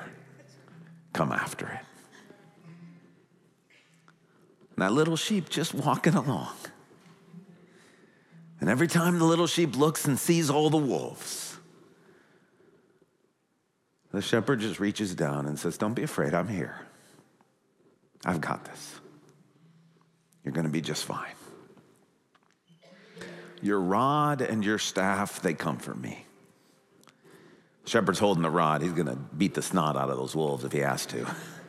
come 1.15 1.33
after 1.33 1.67
it. 1.67 1.90
And 4.81 4.89
that 4.89 4.95
little 4.95 5.17
sheep 5.17 5.51
just 5.51 5.75
walking 5.75 6.15
along. 6.15 6.55
And 8.61 8.71
every 8.71 8.89
time 8.89 9.19
the 9.19 9.27
little 9.27 9.47
sheep 9.47 9.77
looks 9.77 10.07
and 10.07 10.19
sees 10.19 10.49
all 10.49 10.71
the 10.71 10.79
wolves, 10.79 11.59
the 14.11 14.23
shepherd 14.23 14.61
just 14.61 14.81
reaches 14.81 15.15
down 15.15 15.45
and 15.45 15.59
says, 15.59 15.77
Don't 15.77 15.93
be 15.93 16.03
afraid, 16.03 16.33
I'm 16.33 16.49
here. 16.49 16.81
I've 18.25 18.41
got 18.41 18.65
this. 18.65 19.01
You're 20.47 20.55
going 20.55 20.67
to 20.67 20.73
be 20.73 20.81
just 20.81 21.05
fine. 21.05 21.35
Your 23.61 23.81
rod 23.81 24.41
and 24.41 24.65
your 24.65 24.79
staff, 24.79 25.43
they 25.43 25.53
comfort 25.53 26.01
me. 26.01 26.25
Shepherd's 27.85 28.19
holding 28.19 28.43
the 28.43 28.51
rod. 28.51 28.81
He's 28.81 28.93
going 28.93 29.09
to 29.09 29.17
beat 29.17 29.53
the 29.53 29.61
snot 29.61 29.99
out 29.99 30.09
of 30.09 30.17
those 30.17 30.35
wolves 30.35 30.65
if 30.65 30.73
he 30.73 30.79
has 30.79 31.05
to. 31.05 31.27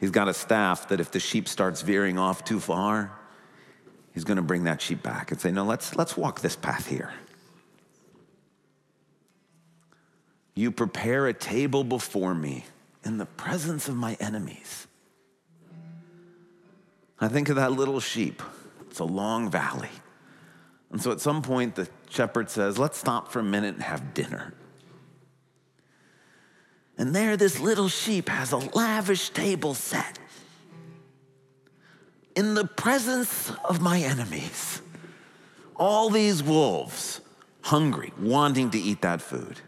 He's 0.00 0.10
got 0.10 0.28
a 0.28 0.34
staff 0.34 0.88
that 0.88 0.98
if 0.98 1.10
the 1.10 1.20
sheep 1.20 1.46
starts 1.46 1.82
veering 1.82 2.18
off 2.18 2.42
too 2.42 2.58
far, 2.58 3.12
he's 4.14 4.24
going 4.24 4.38
to 4.38 4.42
bring 4.42 4.64
that 4.64 4.80
sheep 4.80 5.02
back 5.02 5.30
and 5.30 5.38
say, 5.38 5.52
No, 5.52 5.64
let's, 5.64 5.94
let's 5.94 6.16
walk 6.16 6.40
this 6.40 6.56
path 6.56 6.86
here. 6.86 7.12
You 10.54 10.70
prepare 10.70 11.26
a 11.26 11.34
table 11.34 11.84
before 11.84 12.34
me 12.34 12.64
in 13.04 13.18
the 13.18 13.26
presence 13.26 13.88
of 13.88 13.96
my 13.96 14.16
enemies. 14.20 14.86
I 17.20 17.28
think 17.28 17.50
of 17.50 17.56
that 17.56 17.72
little 17.72 18.00
sheep. 18.00 18.42
It's 18.88 18.98
a 18.98 19.04
long 19.04 19.50
valley. 19.50 19.90
And 20.90 21.00
so 21.00 21.12
at 21.12 21.20
some 21.20 21.42
point, 21.42 21.76
the 21.76 21.88
shepherd 22.08 22.48
says, 22.48 22.78
Let's 22.78 22.96
stop 22.96 23.30
for 23.30 23.40
a 23.40 23.44
minute 23.44 23.74
and 23.74 23.82
have 23.82 24.14
dinner. 24.14 24.54
And 27.00 27.16
there, 27.16 27.38
this 27.38 27.58
little 27.58 27.88
sheep 27.88 28.28
has 28.28 28.52
a 28.52 28.58
lavish 28.58 29.30
table 29.30 29.72
set 29.72 30.18
in 32.36 32.52
the 32.52 32.66
presence 32.66 33.50
of 33.64 33.80
my 33.80 34.00
enemies. 34.00 34.82
All 35.76 36.10
these 36.10 36.42
wolves, 36.42 37.22
hungry, 37.62 38.12
wanting 38.20 38.70
to 38.72 38.78
eat 38.78 39.00
that 39.00 39.22
food. 39.22 39.60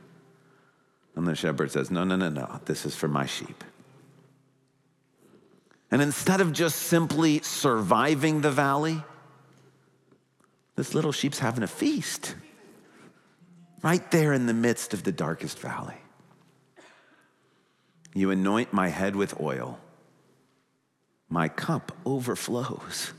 And 1.16 1.26
the 1.26 1.34
shepherd 1.34 1.70
says, 1.70 1.90
No, 1.90 2.04
no, 2.04 2.16
no, 2.16 2.28
no, 2.28 2.60
this 2.66 2.84
is 2.84 2.94
for 2.94 3.08
my 3.08 3.24
sheep. 3.24 3.64
And 5.90 6.02
instead 6.02 6.42
of 6.42 6.52
just 6.52 6.80
simply 6.80 7.40
surviving 7.40 8.42
the 8.42 8.50
valley, 8.50 9.02
this 10.76 10.94
little 10.94 11.12
sheep's 11.12 11.38
having 11.38 11.62
a 11.62 11.66
feast 11.66 12.34
right 13.82 14.10
there 14.10 14.34
in 14.34 14.44
the 14.44 14.52
midst 14.52 14.92
of 14.92 15.02
the 15.02 15.12
darkest 15.12 15.58
valley. 15.58 16.01
You 18.14 18.30
anoint 18.30 18.72
my 18.72 18.88
head 18.88 19.16
with 19.16 19.40
oil, 19.40 19.78
my 21.28 21.48
cup 21.48 21.92
overflows. 22.04 23.12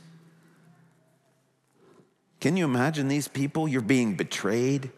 Can 2.40 2.58
you 2.58 2.66
imagine 2.66 3.08
these 3.08 3.28
people? 3.28 3.68
You're 3.68 3.82
being 3.82 4.16
betrayed, 4.16 4.92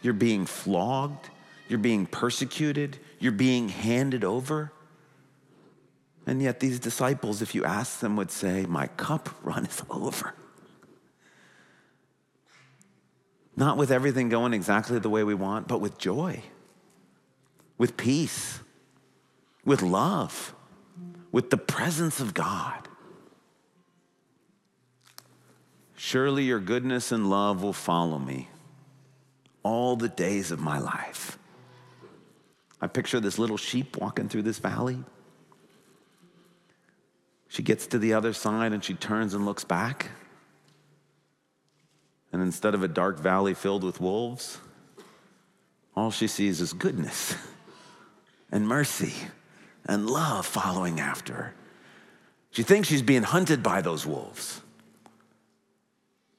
you're 0.00 0.14
being 0.14 0.46
flogged, 0.46 1.28
you're 1.68 1.78
being 1.78 2.06
persecuted, 2.06 2.98
you're 3.18 3.32
being 3.32 3.68
handed 3.68 4.24
over. 4.24 4.72
And 6.26 6.40
yet, 6.40 6.60
these 6.60 6.78
disciples, 6.78 7.42
if 7.42 7.54
you 7.54 7.64
ask 7.64 7.98
them, 7.98 8.16
would 8.16 8.30
say, 8.30 8.64
My 8.66 8.86
cup 8.86 9.28
runneth 9.42 9.84
over. 9.90 10.34
Not 13.56 13.76
with 13.76 13.90
everything 13.90 14.28
going 14.28 14.54
exactly 14.54 14.98
the 14.98 15.10
way 15.10 15.24
we 15.24 15.34
want, 15.34 15.68
but 15.68 15.80
with 15.80 15.98
joy, 15.98 16.42
with 17.76 17.96
peace, 17.96 18.60
with 19.64 19.82
love, 19.82 20.54
with 21.30 21.50
the 21.50 21.56
presence 21.56 22.20
of 22.20 22.34
God. 22.34 22.88
Surely 25.96 26.44
your 26.44 26.58
goodness 26.58 27.12
and 27.12 27.30
love 27.30 27.62
will 27.62 27.72
follow 27.72 28.18
me 28.18 28.48
all 29.62 29.96
the 29.96 30.08
days 30.08 30.50
of 30.50 30.60
my 30.60 30.78
life. 30.78 31.38
I 32.80 32.88
picture 32.88 33.20
this 33.20 33.38
little 33.38 33.56
sheep 33.56 33.96
walking 33.96 34.28
through 34.28 34.42
this 34.42 34.58
valley. 34.58 34.98
She 37.48 37.62
gets 37.62 37.86
to 37.88 37.98
the 37.98 38.14
other 38.14 38.32
side 38.32 38.72
and 38.72 38.82
she 38.82 38.94
turns 38.94 39.34
and 39.34 39.44
looks 39.44 39.62
back. 39.62 40.10
And 42.32 42.42
instead 42.42 42.74
of 42.74 42.82
a 42.82 42.88
dark 42.88 43.20
valley 43.20 43.54
filled 43.54 43.84
with 43.84 44.00
wolves, 44.00 44.58
all 45.94 46.10
she 46.10 46.26
sees 46.26 46.60
is 46.60 46.72
goodness 46.72 47.36
and 48.50 48.66
mercy 48.66 49.12
and 49.86 50.08
love 50.08 50.46
following 50.46 51.00
after 51.00 51.32
her. 51.34 51.54
She 52.50 52.62
thinks 52.62 52.88
she's 52.88 53.02
being 53.02 53.22
hunted 53.22 53.62
by 53.62 53.80
those 53.80 54.06
wolves. 54.06 54.60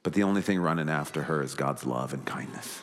But 0.04 0.14
the 0.14 0.24
only 0.24 0.42
thing 0.42 0.60
running 0.60 0.90
after 0.90 1.24
her 1.24 1.42
is 1.42 1.56
God's 1.56 1.86
love 1.86 2.14
and 2.14 2.26
kindness. 2.26 2.82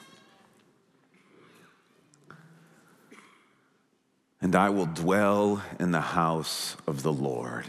And 4.42 4.56
I 4.56 4.70
will 4.70 4.86
dwell 4.86 5.62
in 5.78 5.92
the 5.92 6.00
house 6.00 6.76
of 6.86 7.02
the 7.02 7.12
Lord 7.12 7.66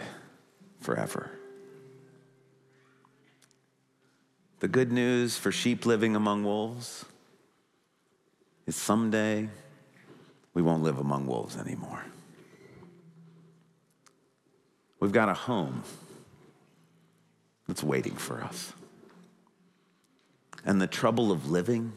forever. 0.80 1.32
The 4.62 4.69
good 4.69 4.91
news 4.91 5.38
for 5.38 5.51
sheep 5.51 5.86
living 5.86 6.15
among 6.15 6.43
wolves 6.43 7.06
is 8.65 8.75
someday 8.75 9.49
we 10.54 10.62
won't 10.62 10.84
live 10.84 10.97
among 10.97 11.27
wolves 11.27 11.58
anymore. 11.58 12.06
We've 15.02 15.12
got 15.12 15.28
a 15.28 15.34
home 15.34 15.84
that's 17.68 17.84
waiting 17.84 18.16
for 18.16 18.42
us. 18.42 18.72
And 20.64 20.82
the 20.82 20.88
trouble 20.88 21.32
of 21.32 21.52
living 21.52 21.92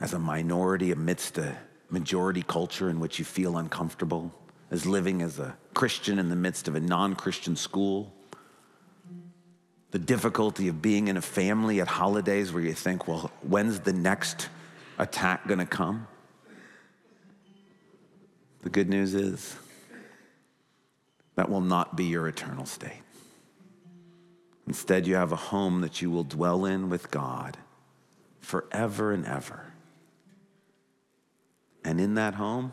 as 0.00 0.14
a 0.14 0.18
minority 0.18 0.90
amidst 0.90 1.38
a 1.38 1.56
majority 1.90 2.42
culture 2.42 2.90
in 2.90 2.98
which 2.98 3.20
you 3.20 3.24
feel 3.24 3.56
uncomfortable, 3.58 4.32
as 4.72 4.84
living 4.86 5.22
as 5.22 5.38
a 5.38 5.56
Christian 5.74 6.18
in 6.18 6.30
the 6.30 6.36
midst 6.36 6.66
of 6.66 6.74
a 6.74 6.80
non 6.80 7.14
Christian 7.14 7.54
school 7.54 8.12
the 9.92 9.98
difficulty 9.98 10.68
of 10.68 10.80
being 10.80 11.08
in 11.08 11.18
a 11.18 11.22
family 11.22 11.80
at 11.80 11.86
holidays 11.86 12.50
where 12.50 12.62
you 12.62 12.72
think, 12.72 13.06
well, 13.06 13.30
when's 13.42 13.80
the 13.80 13.92
next 13.92 14.48
attack 14.98 15.46
going 15.46 15.58
to 15.58 15.66
come? 15.66 16.08
The 18.62 18.70
good 18.70 18.88
news 18.88 19.12
is 19.12 19.54
that 21.34 21.48
will 21.48 21.60
not 21.60 21.96
be 21.96 22.04
your 22.04 22.28
eternal 22.28 22.66
state. 22.66 23.02
Instead, 24.66 25.06
you 25.06 25.14
have 25.16 25.32
a 25.32 25.36
home 25.36 25.80
that 25.80 26.00
you 26.00 26.10
will 26.10 26.24
dwell 26.24 26.64
in 26.64 26.88
with 26.88 27.10
God 27.10 27.56
forever 28.40 29.12
and 29.12 29.26
ever. 29.26 29.72
And 31.84 32.00
in 32.00 32.14
that 32.14 32.34
home 32.34 32.72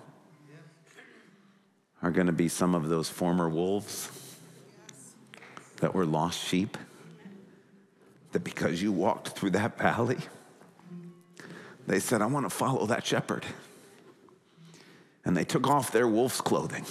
are 2.02 2.12
going 2.12 2.28
to 2.28 2.34
be 2.34 2.48
some 2.48 2.76
of 2.76 2.90
those 2.90 3.10
former 3.10 3.50
wolves 3.50 4.10
that 5.78 5.94
were 5.94 6.06
lost 6.06 6.40
sheep 6.44 6.78
that 8.32 8.44
because 8.44 8.82
you 8.82 8.92
walked 8.92 9.30
through 9.30 9.50
that 9.52 9.78
valley, 9.78 10.20
they 11.88 12.00
said, 12.00 12.22
I 12.22 12.28
want 12.28 12.46
to 12.46 12.50
follow 12.52 12.86
that 12.86 13.06
shepherd. 13.06 13.46
And 15.26 15.36
they 15.36 15.44
took 15.44 15.68
off 15.68 15.92
their 15.92 16.08
wolf's 16.08 16.40
clothing 16.40 16.86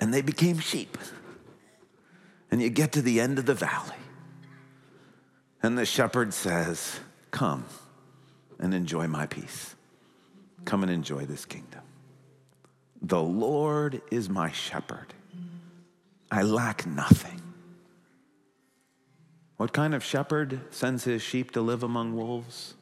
and 0.00 0.12
they 0.12 0.22
became 0.22 0.58
sheep. 0.58 0.96
And 2.50 2.62
you 2.62 2.70
get 2.70 2.92
to 2.92 3.02
the 3.02 3.20
end 3.20 3.38
of 3.38 3.46
the 3.46 3.54
valley, 3.54 3.96
and 5.62 5.76
the 5.76 5.84
shepherd 5.84 6.32
says, 6.32 7.00
Come 7.30 7.66
and 8.58 8.72
enjoy 8.72 9.06
my 9.06 9.26
peace. 9.26 9.74
Come 10.64 10.82
and 10.82 10.90
enjoy 10.90 11.26
this 11.26 11.44
kingdom. 11.44 11.82
The 13.02 13.22
Lord 13.22 14.02
is 14.10 14.28
my 14.28 14.50
shepherd. 14.50 15.14
I 16.30 16.42
lack 16.42 16.86
nothing. 16.86 17.40
What 19.56 19.72
kind 19.72 19.94
of 19.94 20.04
shepherd 20.04 20.60
sends 20.70 21.04
his 21.04 21.20
sheep 21.20 21.50
to 21.52 21.60
live 21.60 21.82
among 21.82 22.14
wolves? 22.14 22.74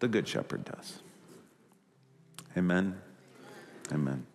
The 0.00 0.08
good 0.08 0.28
shepherd 0.28 0.64
does. 0.64 1.00
Amen. 2.56 3.00
Amen. 3.92 4.26